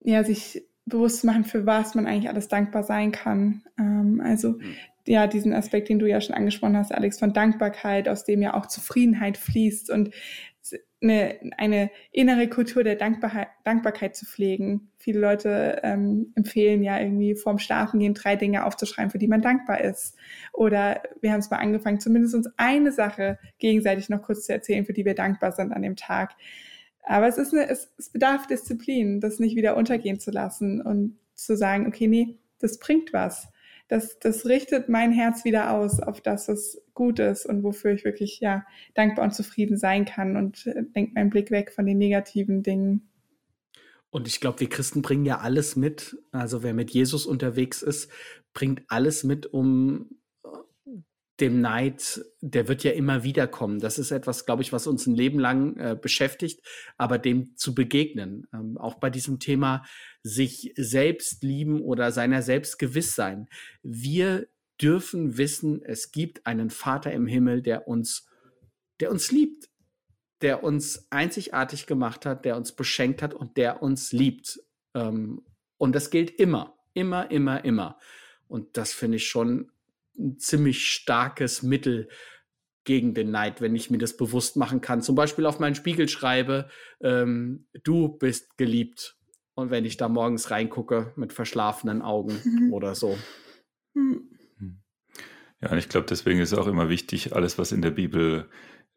ja 0.00 0.22
sich 0.22 0.62
bewusst 0.86 1.24
machen, 1.24 1.44
für 1.44 1.66
was 1.66 1.94
man 1.94 2.06
eigentlich 2.06 2.28
alles 2.28 2.48
dankbar 2.48 2.84
sein 2.84 3.10
kann. 3.10 3.62
Ähm, 3.78 4.20
also 4.24 4.50
mhm. 4.50 4.76
ja, 5.06 5.26
diesen 5.26 5.52
Aspekt, 5.52 5.88
den 5.88 5.98
du 5.98 6.06
ja 6.06 6.20
schon 6.20 6.36
angesprochen 6.36 6.76
hast, 6.76 6.92
Alex, 6.92 7.18
von 7.18 7.32
Dankbarkeit, 7.32 8.08
aus 8.08 8.24
dem 8.24 8.42
ja 8.42 8.54
auch 8.54 8.66
Zufriedenheit 8.66 9.38
fließt 9.38 9.90
und 9.90 10.10
eine, 11.04 11.38
eine 11.56 11.90
innere 12.10 12.48
Kultur 12.48 12.82
der 12.82 12.96
Dankbarkeit, 12.96 13.48
Dankbarkeit 13.62 14.16
zu 14.16 14.26
pflegen. 14.26 14.90
Viele 14.98 15.20
Leute 15.20 15.80
ähm, 15.84 16.32
empfehlen 16.34 16.82
ja 16.82 16.98
irgendwie 16.98 17.36
vorm 17.36 17.58
Schlafen 17.58 18.00
gehen 18.00 18.14
drei 18.14 18.34
Dinge 18.34 18.64
aufzuschreiben, 18.64 19.10
für 19.10 19.18
die 19.18 19.28
man 19.28 19.42
dankbar 19.42 19.80
ist. 19.82 20.16
Oder 20.52 21.02
wir 21.20 21.32
haben 21.32 21.40
es 21.40 21.50
mal 21.50 21.58
angefangen, 21.58 22.00
zumindest 22.00 22.34
uns 22.34 22.48
eine 22.56 22.90
Sache 22.90 23.38
gegenseitig 23.58 24.08
noch 24.08 24.22
kurz 24.22 24.46
zu 24.46 24.52
erzählen, 24.52 24.84
für 24.84 24.92
die 24.92 25.04
wir 25.04 25.14
dankbar 25.14 25.52
sind 25.52 25.72
an 25.72 25.82
dem 25.82 25.96
Tag. 25.96 26.32
Aber 27.04 27.28
es 27.28 27.38
ist 27.38 27.52
eine, 27.52 27.68
es, 27.68 27.92
es 27.98 28.10
bedarf 28.10 28.46
Disziplin, 28.46 29.20
das 29.20 29.38
nicht 29.38 29.56
wieder 29.56 29.76
untergehen 29.76 30.18
zu 30.18 30.30
lassen 30.30 30.80
und 30.80 31.18
zu 31.34 31.56
sagen, 31.56 31.86
okay, 31.86 32.08
nee, 32.08 32.38
das 32.58 32.78
bringt 32.78 33.12
was 33.12 33.48
das, 33.88 34.18
das 34.18 34.46
richtet 34.46 34.88
mein 34.88 35.12
Herz 35.12 35.44
wieder 35.44 35.72
aus 35.72 36.00
auf 36.00 36.20
das, 36.20 36.48
was 36.48 36.82
gut 36.94 37.18
ist 37.18 37.46
und 37.46 37.62
wofür 37.62 37.92
ich 37.92 38.04
wirklich 38.04 38.40
ja 38.40 38.64
dankbar 38.94 39.26
und 39.26 39.34
zufrieden 39.34 39.76
sein 39.76 40.04
kann 40.04 40.36
und 40.36 40.66
äh, 40.66 40.84
lenkt 40.94 41.14
meinen 41.14 41.30
Blick 41.30 41.50
weg 41.50 41.72
von 41.72 41.86
den 41.86 41.98
negativen 41.98 42.62
Dingen. 42.62 43.10
Und 44.10 44.28
ich 44.28 44.40
glaube, 44.40 44.60
wir 44.60 44.68
Christen 44.68 45.02
bringen 45.02 45.24
ja 45.24 45.40
alles 45.40 45.74
mit. 45.74 46.16
Also 46.30 46.62
wer 46.62 46.72
mit 46.72 46.92
Jesus 46.92 47.26
unterwegs 47.26 47.82
ist, 47.82 48.10
bringt 48.52 48.82
alles 48.86 49.24
mit, 49.24 49.46
um 49.46 50.08
dem 51.40 51.60
Neid, 51.60 52.24
der 52.46 52.68
wird 52.68 52.84
ja 52.84 52.90
immer 52.90 53.24
wieder 53.24 53.46
kommen. 53.46 53.80
Das 53.80 53.98
ist 53.98 54.10
etwas, 54.10 54.44
glaube 54.44 54.62
ich, 54.62 54.70
was 54.70 54.86
uns 54.86 55.06
ein 55.06 55.14
Leben 55.14 55.38
lang 55.38 55.76
äh, 55.78 55.96
beschäftigt, 56.00 56.60
aber 56.98 57.16
dem 57.16 57.56
zu 57.56 57.74
begegnen. 57.74 58.46
Ähm, 58.52 58.76
auch 58.76 58.96
bei 58.96 59.08
diesem 59.08 59.40
Thema 59.40 59.86
sich 60.22 60.74
selbst 60.76 61.42
lieben 61.42 61.80
oder 61.80 62.12
seiner 62.12 62.42
selbst 62.42 62.78
gewiss 62.78 63.14
sein. 63.14 63.48
Wir 63.82 64.46
dürfen 64.80 65.38
wissen, 65.38 65.82
es 65.82 66.12
gibt 66.12 66.46
einen 66.46 66.68
Vater 66.68 67.12
im 67.12 67.26
Himmel, 67.26 67.62
der 67.62 67.88
uns, 67.88 68.28
der 69.00 69.10
uns 69.10 69.32
liebt, 69.32 69.70
der 70.42 70.62
uns 70.62 71.06
einzigartig 71.10 71.86
gemacht 71.86 72.26
hat, 72.26 72.44
der 72.44 72.58
uns 72.58 72.72
beschenkt 72.72 73.22
hat 73.22 73.32
und 73.32 73.56
der 73.56 73.82
uns 73.82 74.12
liebt. 74.12 74.60
Ähm, 74.92 75.46
und 75.78 75.94
das 75.94 76.10
gilt 76.10 76.30
immer, 76.30 76.76
immer, 76.92 77.30
immer, 77.30 77.64
immer. 77.64 77.98
Und 78.48 78.76
das 78.76 78.92
finde 78.92 79.16
ich 79.16 79.26
schon 79.26 79.70
ein 80.18 80.38
ziemlich 80.38 80.86
starkes 80.86 81.62
Mittel 81.62 82.08
gegen 82.84 83.14
den 83.14 83.30
Neid, 83.30 83.60
wenn 83.60 83.74
ich 83.74 83.90
mir 83.90 83.98
das 83.98 84.16
bewusst 84.16 84.56
machen 84.56 84.80
kann. 84.80 85.02
Zum 85.02 85.14
Beispiel 85.14 85.46
auf 85.46 85.58
meinen 85.58 85.74
Spiegel 85.74 86.08
schreibe, 86.08 86.68
ähm, 87.00 87.66
du 87.82 88.08
bist 88.08 88.56
geliebt. 88.56 89.18
Und 89.54 89.70
wenn 89.70 89.84
ich 89.84 89.96
da 89.96 90.08
morgens 90.08 90.50
reingucke 90.50 91.12
mit 91.16 91.32
verschlafenen 91.32 92.02
Augen 92.02 92.40
mhm. 92.44 92.72
oder 92.72 92.94
so. 92.94 93.16
Mhm. 93.94 94.30
Ja, 95.60 95.70
und 95.70 95.78
ich 95.78 95.88
glaube, 95.88 96.06
deswegen 96.08 96.40
ist 96.40 96.52
auch 96.52 96.66
immer 96.66 96.88
wichtig, 96.88 97.34
alles, 97.34 97.56
was 97.56 97.72
in 97.72 97.80
der 97.80 97.92
Bibel 97.92 98.50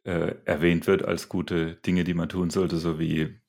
äh, 0.03 0.35
erwähnt 0.45 0.87
wird 0.87 1.03
als 1.05 1.29
gute 1.29 1.75
Dinge, 1.75 2.03
die 2.03 2.13
man 2.13 2.27
tun 2.27 2.49
sollte, 2.49 2.77
so 2.77 2.99
wie 2.99 3.39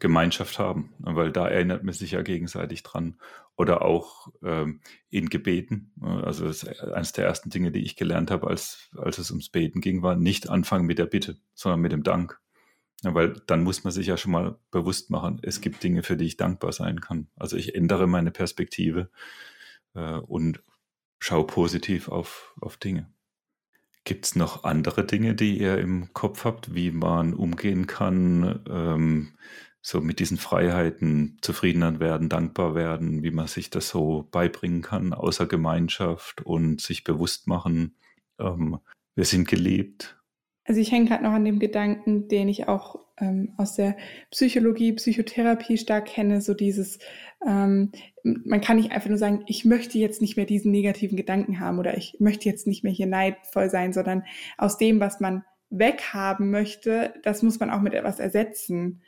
Gemeinschaft 0.00 0.58
haben, 0.58 0.92
weil 0.98 1.30
da 1.30 1.46
erinnert 1.46 1.84
man 1.84 1.94
sich 1.94 2.12
ja 2.12 2.22
gegenseitig 2.22 2.82
dran. 2.82 3.20
Oder 3.56 3.82
auch 3.82 4.28
ähm, 4.42 4.80
in 5.10 5.28
Gebeten. 5.28 5.92
Also 6.00 6.46
das 6.46 6.62
ist 6.62 6.82
eines 6.82 7.12
der 7.12 7.26
ersten 7.26 7.50
Dinge, 7.50 7.70
die 7.70 7.84
ich 7.84 7.94
gelernt 7.94 8.30
habe, 8.30 8.46
als, 8.46 8.88
als 8.96 9.18
es 9.18 9.30
ums 9.30 9.50
Beten 9.50 9.82
ging, 9.82 10.02
war 10.02 10.16
nicht 10.16 10.48
anfangen 10.48 10.86
mit 10.86 10.98
der 10.98 11.04
Bitte, 11.04 11.36
sondern 11.54 11.80
mit 11.80 11.92
dem 11.92 12.02
Dank. 12.02 12.40
Ja, 13.02 13.14
weil 13.14 13.34
dann 13.46 13.62
muss 13.62 13.84
man 13.84 13.92
sich 13.92 14.06
ja 14.06 14.16
schon 14.16 14.32
mal 14.32 14.58
bewusst 14.70 15.10
machen, 15.10 15.40
es 15.42 15.60
gibt 15.60 15.82
Dinge, 15.82 16.02
für 16.02 16.16
die 16.16 16.26
ich 16.26 16.36
dankbar 16.36 16.72
sein 16.72 17.00
kann. 17.00 17.28
Also 17.36 17.56
ich 17.56 17.74
ändere 17.74 18.06
meine 18.06 18.30
Perspektive 18.30 19.10
äh, 19.94 20.16
und 20.16 20.62
schau 21.18 21.44
positiv 21.44 22.08
auf, 22.08 22.54
auf 22.60 22.76
Dinge. 22.76 23.12
Gibt 24.04 24.24
es 24.24 24.36
noch 24.36 24.64
andere 24.64 25.04
Dinge, 25.04 25.34
die 25.34 25.58
ihr 25.58 25.78
im 25.78 26.12
Kopf 26.14 26.44
habt, 26.44 26.74
wie 26.74 26.90
man 26.90 27.34
umgehen 27.34 27.86
kann, 27.86 28.64
ähm, 28.68 29.34
so 29.82 30.00
mit 30.00 30.18
diesen 30.18 30.36
Freiheiten 30.36 31.38
zufriedener 31.40 32.00
werden, 32.00 32.28
dankbar 32.28 32.74
werden, 32.74 33.22
wie 33.22 33.30
man 33.30 33.46
sich 33.46 33.70
das 33.70 33.88
so 33.88 34.28
beibringen 34.30 34.82
kann, 34.82 35.14
außer 35.14 35.46
Gemeinschaft 35.46 36.42
und 36.42 36.80
sich 36.80 37.04
bewusst 37.04 37.46
machen, 37.46 37.94
ähm, 38.38 38.78
wir 39.14 39.24
sind 39.24 39.48
geliebt. 39.48 40.16
Also 40.64 40.80
ich 40.80 40.92
hänge 40.92 41.06
gerade 41.06 41.24
noch 41.24 41.32
an 41.32 41.44
dem 41.44 41.58
Gedanken, 41.58 42.28
den 42.28 42.48
ich 42.48 42.68
auch 42.68 43.00
ähm, 43.18 43.54
aus 43.56 43.74
der 43.74 43.96
Psychologie, 44.30 44.92
Psychotherapie 44.92 45.78
stark 45.78 46.06
kenne, 46.06 46.40
so 46.40 46.54
dieses, 46.54 46.98
ähm, 47.46 47.90
man 48.22 48.60
kann 48.60 48.76
nicht 48.76 48.92
einfach 48.92 49.08
nur 49.08 49.18
sagen, 49.18 49.44
ich 49.46 49.64
möchte 49.64 49.98
jetzt 49.98 50.20
nicht 50.20 50.36
mehr 50.36 50.46
diesen 50.46 50.70
negativen 50.70 51.16
Gedanken 51.16 51.60
haben 51.60 51.78
oder 51.78 51.96
ich 51.96 52.16
möchte 52.20 52.48
jetzt 52.48 52.66
nicht 52.66 52.84
mehr 52.84 52.92
hier 52.92 53.06
neidvoll 53.06 53.70
sein, 53.70 53.92
sondern 53.92 54.24
aus 54.58 54.76
dem, 54.76 55.00
was 55.00 55.20
man 55.20 55.44
weghaben 55.70 56.50
möchte, 56.50 57.14
das 57.22 57.42
muss 57.42 57.60
man 57.60 57.70
auch 57.70 57.80
mit 57.80 57.94
etwas 57.94 58.18
ersetzen. 58.18 59.02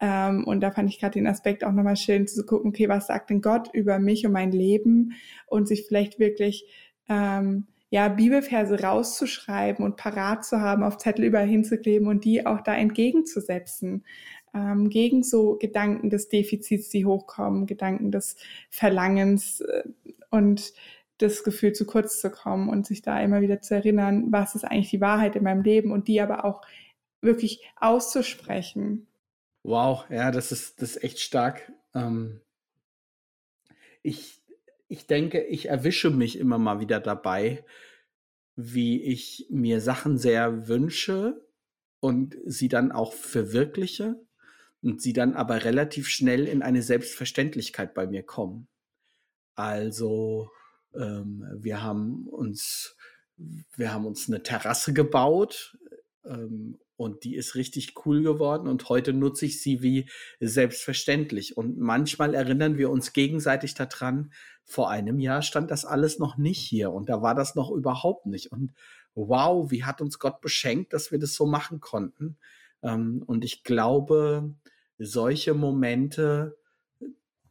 Ähm, 0.00 0.44
und 0.44 0.60
da 0.60 0.70
fand 0.70 0.88
ich 0.90 1.00
gerade 1.00 1.14
den 1.14 1.26
Aspekt 1.26 1.64
auch 1.64 1.72
nochmal 1.72 1.96
schön 1.96 2.26
zu 2.26 2.44
gucken, 2.46 2.70
okay, 2.70 2.88
was 2.88 3.06
sagt 3.06 3.30
denn 3.30 3.40
Gott 3.40 3.70
über 3.72 3.98
mich 3.98 4.26
und 4.26 4.32
mein 4.32 4.52
Leben 4.52 5.12
und 5.46 5.66
sich 5.66 5.86
vielleicht 5.86 6.18
wirklich 6.18 6.66
ähm, 7.08 7.66
ja, 7.90 8.08
Bibelverse 8.08 8.82
rauszuschreiben 8.82 9.84
und 9.84 9.96
parat 9.96 10.44
zu 10.44 10.60
haben, 10.60 10.82
auf 10.82 10.98
Zettel 10.98 11.24
überall 11.24 11.46
hinzukleben 11.46 12.06
und 12.06 12.24
die 12.24 12.46
auch 12.46 12.60
da 12.60 12.74
entgegenzusetzen. 12.74 14.04
Ähm, 14.54 14.88
gegen 14.88 15.22
so 15.22 15.56
Gedanken 15.56 16.10
des 16.10 16.28
Defizits, 16.28 16.88
die 16.90 17.04
hochkommen, 17.04 17.66
Gedanken 17.66 18.10
des 18.10 18.36
Verlangens 18.70 19.60
äh, 19.60 19.84
und 20.30 20.72
das 21.18 21.44
Gefühl, 21.44 21.72
zu 21.72 21.84
kurz 21.84 22.20
zu 22.20 22.30
kommen 22.30 22.68
und 22.68 22.86
sich 22.86 23.02
da 23.02 23.20
immer 23.20 23.40
wieder 23.40 23.60
zu 23.60 23.74
erinnern, 23.74 24.26
was 24.30 24.54
ist 24.54 24.64
eigentlich 24.64 24.90
die 24.90 25.00
Wahrheit 25.00 25.36
in 25.36 25.42
meinem 25.42 25.62
Leben 25.62 25.92
und 25.92 26.08
die 26.08 26.20
aber 26.20 26.44
auch 26.44 26.62
wirklich 27.20 27.60
auszusprechen. 27.76 29.08
Wow, 29.62 30.04
ja, 30.10 30.30
das 30.30 30.52
ist, 30.52 30.80
das 30.80 30.96
ist 30.96 31.04
echt 31.04 31.20
stark. 31.20 31.72
Ähm, 31.94 32.40
ich, 34.02 34.40
ich 34.88 35.06
denke, 35.06 35.42
ich 35.44 35.68
erwische 35.68 36.10
mich 36.10 36.38
immer 36.38 36.58
mal 36.58 36.80
wieder 36.80 37.00
dabei, 37.00 37.64
wie 38.56 39.02
ich 39.02 39.46
mir 39.50 39.80
Sachen 39.80 40.18
sehr 40.18 40.68
wünsche 40.68 41.46
und 42.00 42.36
sie 42.44 42.68
dann 42.68 42.92
auch 42.92 43.12
verwirkliche 43.12 44.16
und 44.82 45.02
sie 45.02 45.12
dann 45.12 45.34
aber 45.34 45.64
relativ 45.64 46.08
schnell 46.08 46.46
in 46.46 46.62
eine 46.62 46.82
Selbstverständlichkeit 46.82 47.94
bei 47.94 48.06
mir 48.06 48.22
kommen. 48.22 48.68
Also 49.54 50.50
ähm, 50.94 51.44
wir 51.56 51.82
haben 51.82 52.26
uns 52.28 52.96
wir 53.76 53.92
haben 53.92 54.06
uns 54.06 54.28
eine 54.28 54.42
Terrasse 54.42 54.92
gebaut 54.92 55.78
ähm, 56.24 56.78
und 56.98 57.22
die 57.22 57.36
ist 57.36 57.54
richtig 57.54 57.94
cool 58.04 58.22
geworden 58.22 58.66
und 58.66 58.88
heute 58.88 59.12
nutze 59.12 59.46
ich 59.46 59.62
sie 59.62 59.82
wie 59.82 60.10
selbstverständlich. 60.40 61.56
Und 61.56 61.78
manchmal 61.78 62.34
erinnern 62.34 62.76
wir 62.76 62.90
uns 62.90 63.12
gegenseitig 63.12 63.74
daran, 63.74 64.32
vor 64.64 64.90
einem 64.90 65.20
Jahr 65.20 65.42
stand 65.42 65.70
das 65.70 65.84
alles 65.84 66.18
noch 66.18 66.36
nicht 66.36 66.58
hier 66.58 66.90
und 66.90 67.08
da 67.08 67.22
war 67.22 67.36
das 67.36 67.54
noch 67.54 67.70
überhaupt 67.70 68.26
nicht. 68.26 68.50
Und 68.50 68.72
wow, 69.14 69.70
wie 69.70 69.84
hat 69.84 70.00
uns 70.00 70.18
Gott 70.18 70.40
beschenkt, 70.40 70.92
dass 70.92 71.12
wir 71.12 71.20
das 71.20 71.34
so 71.34 71.46
machen 71.46 71.80
konnten. 71.80 72.36
Ähm, 72.82 73.22
und 73.24 73.44
ich 73.44 73.62
glaube, 73.62 74.54
solche 74.98 75.54
Momente 75.54 76.58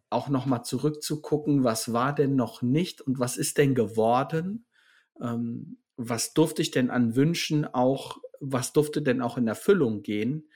auch 0.09 0.27
nochmal 0.27 0.65
zurückzugucken, 0.65 1.63
was 1.63 1.93
war 1.93 2.13
denn 2.13 2.35
noch 2.35 2.61
nicht 2.61 2.99
und 3.01 3.17
was 3.17 3.37
ist 3.37 3.57
denn 3.57 3.75
geworden? 3.75 4.65
Ähm, 5.21 5.77
was 5.95 6.33
durfte 6.33 6.61
ich 6.61 6.71
denn 6.71 6.91
an 6.91 7.15
Wünschen 7.15 7.65
auch 7.65 8.17
was 8.39 8.73
durfte 8.73 9.01
denn 9.01 9.21
auch 9.21 9.37
in 9.37 9.47
Erfüllung 9.47 10.03
gehen? 10.03 10.49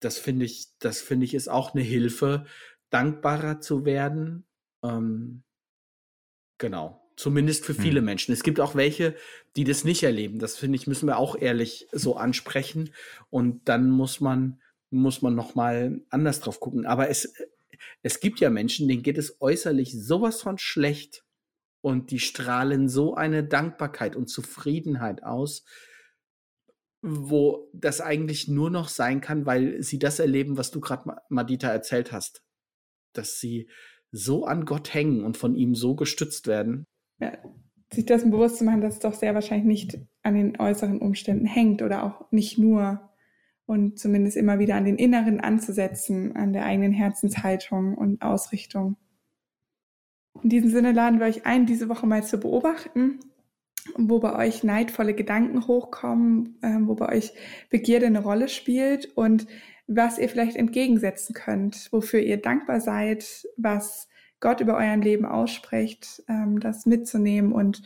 Das 0.00 0.18
finde 0.18 0.44
ich, 0.44 0.68
das 0.78 1.00
finde 1.00 1.24
ich 1.24 1.34
ist 1.34 1.48
auch 1.48 1.74
eine 1.74 1.82
Hilfe, 1.82 2.44
dankbarer 2.90 3.60
zu 3.60 3.84
werden. 3.84 4.46
Ähm, 4.82 5.42
genau. 6.58 6.98
Zumindest 7.16 7.64
für 7.64 7.74
viele 7.74 7.98
hm. 7.98 8.06
Menschen. 8.06 8.32
Es 8.32 8.42
gibt 8.42 8.58
auch 8.58 8.74
welche, 8.74 9.14
die 9.56 9.64
das 9.64 9.84
nicht 9.84 10.02
erleben. 10.02 10.38
Das 10.38 10.56
finde 10.56 10.76
ich, 10.76 10.86
müssen 10.86 11.06
wir 11.06 11.18
auch 11.18 11.36
ehrlich 11.36 11.86
so 11.92 12.16
ansprechen. 12.16 12.90
Und 13.30 13.68
dann 13.68 13.90
muss 13.90 14.20
man, 14.20 14.60
muss 14.90 15.22
man 15.22 15.34
nochmal 15.34 16.00
anders 16.10 16.40
drauf 16.40 16.58
gucken. 16.58 16.86
Aber 16.86 17.10
es, 17.10 17.34
es 18.02 18.20
gibt 18.20 18.40
ja 18.40 18.50
Menschen, 18.50 18.88
denen 18.88 19.02
geht 19.02 19.18
es 19.18 19.40
äußerlich 19.40 19.92
sowas 19.92 20.40
von 20.40 20.58
schlecht. 20.58 21.24
Und 21.80 22.10
die 22.10 22.20
strahlen 22.20 22.88
so 22.88 23.14
eine 23.14 23.44
Dankbarkeit 23.44 24.16
und 24.16 24.28
Zufriedenheit 24.28 25.22
aus, 25.22 25.64
wo 27.02 27.68
das 27.74 28.00
eigentlich 28.00 28.48
nur 28.48 28.70
noch 28.70 28.88
sein 28.88 29.20
kann, 29.20 29.44
weil 29.44 29.82
sie 29.82 29.98
das 29.98 30.18
erleben, 30.20 30.56
was 30.56 30.70
du 30.70 30.80
gerade, 30.80 31.16
Madita, 31.28 31.68
erzählt 31.68 32.12
hast. 32.12 32.44
Dass 33.12 33.40
sie 33.40 33.68
so 34.12 34.44
an 34.44 34.64
Gott 34.64 34.94
hängen 34.94 35.24
und 35.24 35.36
von 35.36 35.54
ihm 35.56 35.74
so 35.74 35.96
gestützt 35.96 36.46
werden. 36.46 36.86
Ja, 37.18 37.32
sich 37.92 38.06
dessen 38.06 38.30
bewusst 38.30 38.58
zu 38.58 38.64
machen, 38.64 38.80
dass 38.80 38.94
es 38.94 39.00
doch 39.00 39.14
sehr 39.14 39.34
wahrscheinlich 39.34 39.66
nicht 39.66 39.98
an 40.22 40.34
den 40.34 40.58
äußeren 40.58 41.00
Umständen 41.00 41.46
hängt 41.46 41.82
oder 41.82 42.04
auch 42.04 42.30
nicht 42.30 42.58
nur 42.58 43.10
und 43.66 43.98
zumindest 43.98 44.36
immer 44.36 44.58
wieder 44.58 44.76
an 44.76 44.84
den 44.84 44.96
Inneren 44.96 45.40
anzusetzen, 45.40 46.36
an 46.36 46.52
der 46.52 46.64
eigenen 46.64 46.92
Herzenshaltung 46.92 47.94
und 47.94 48.22
Ausrichtung. 48.22 48.96
In 50.42 50.48
diesem 50.50 50.70
Sinne 50.70 50.92
laden 50.92 51.20
wir 51.20 51.26
euch 51.26 51.46
ein, 51.46 51.66
diese 51.66 51.88
Woche 51.88 52.06
mal 52.06 52.24
zu 52.24 52.38
beobachten, 52.38 53.20
wo 53.96 54.20
bei 54.20 54.46
euch 54.46 54.62
neidvolle 54.62 55.14
Gedanken 55.14 55.66
hochkommen, 55.66 56.58
äh, 56.62 56.78
wo 56.80 56.94
bei 56.94 57.08
euch 57.16 57.32
Begierde 57.70 58.06
eine 58.06 58.22
Rolle 58.22 58.48
spielt 58.48 59.16
und 59.16 59.46
was 59.86 60.18
ihr 60.18 60.28
vielleicht 60.28 60.56
entgegensetzen 60.56 61.34
könnt, 61.34 61.88
wofür 61.92 62.20
ihr 62.20 62.40
dankbar 62.40 62.80
seid, 62.80 63.46
was 63.56 64.08
Gott 64.40 64.60
über 64.60 64.76
euren 64.76 65.02
Leben 65.02 65.24
ausspricht, 65.24 66.22
ähm, 66.28 66.60
das 66.60 66.86
mitzunehmen 66.86 67.52
und 67.52 67.82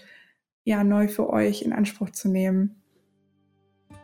ja 0.64 0.84
neu 0.84 1.08
für 1.08 1.30
euch 1.30 1.62
in 1.62 1.72
Anspruch 1.72 2.10
zu 2.10 2.28
nehmen. 2.28 2.82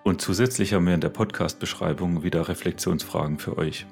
Und 0.05 0.20
zusätzlich 0.20 0.72
haben 0.72 0.87
wir 0.87 0.94
in 0.94 1.00
der 1.00 1.11
Podcast-Beschreibung 1.11 2.22
wieder 2.22 2.48
Reflexionsfragen 2.48 3.38
für 3.38 3.57
euch. 3.57 3.87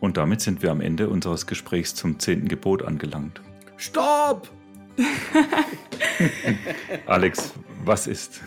Und 0.00 0.16
damit 0.16 0.40
sind 0.40 0.62
wir 0.62 0.70
am 0.70 0.80
Ende 0.80 1.08
unseres 1.08 1.46
Gesprächs 1.46 1.94
zum 1.94 2.18
zehnten 2.18 2.48
Gebot 2.48 2.82
angelangt. 2.82 3.40
Stopp! 3.76 4.48
Alex, 7.06 7.52
was 7.84 8.06
ist? 8.06 8.40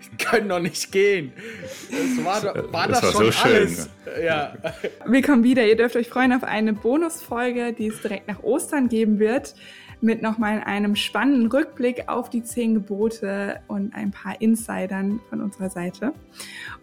Ich 0.00 0.18
kann 0.18 0.46
noch 0.46 0.60
nicht 0.60 0.92
gehen. 0.92 1.32
Das 1.90 2.24
war, 2.24 2.72
war 2.72 2.88
das, 2.88 3.00
das 3.00 3.14
war 3.14 3.22
schon 3.22 3.32
so 3.32 3.48
alles. 3.48 3.90
schön. 4.06 4.24
Ja. 4.24 4.54
Willkommen 5.06 5.42
wieder. 5.42 5.66
Ihr 5.66 5.76
dürft 5.76 5.96
euch 5.96 6.08
freuen 6.08 6.32
auf 6.32 6.44
eine 6.44 6.72
Bonusfolge, 6.72 7.72
die 7.72 7.88
es 7.88 8.00
direkt 8.00 8.28
nach 8.28 8.42
Ostern 8.42 8.88
geben 8.88 9.18
wird, 9.18 9.54
mit 10.00 10.22
nochmal 10.22 10.62
einem 10.64 10.96
spannenden 10.96 11.50
Rückblick 11.50 12.08
auf 12.08 12.30
die 12.30 12.42
zehn 12.42 12.74
Gebote 12.74 13.60
und 13.66 13.94
ein 13.94 14.10
paar 14.10 14.40
Insidern 14.40 15.20
von 15.30 15.40
unserer 15.40 15.70
Seite. 15.70 16.12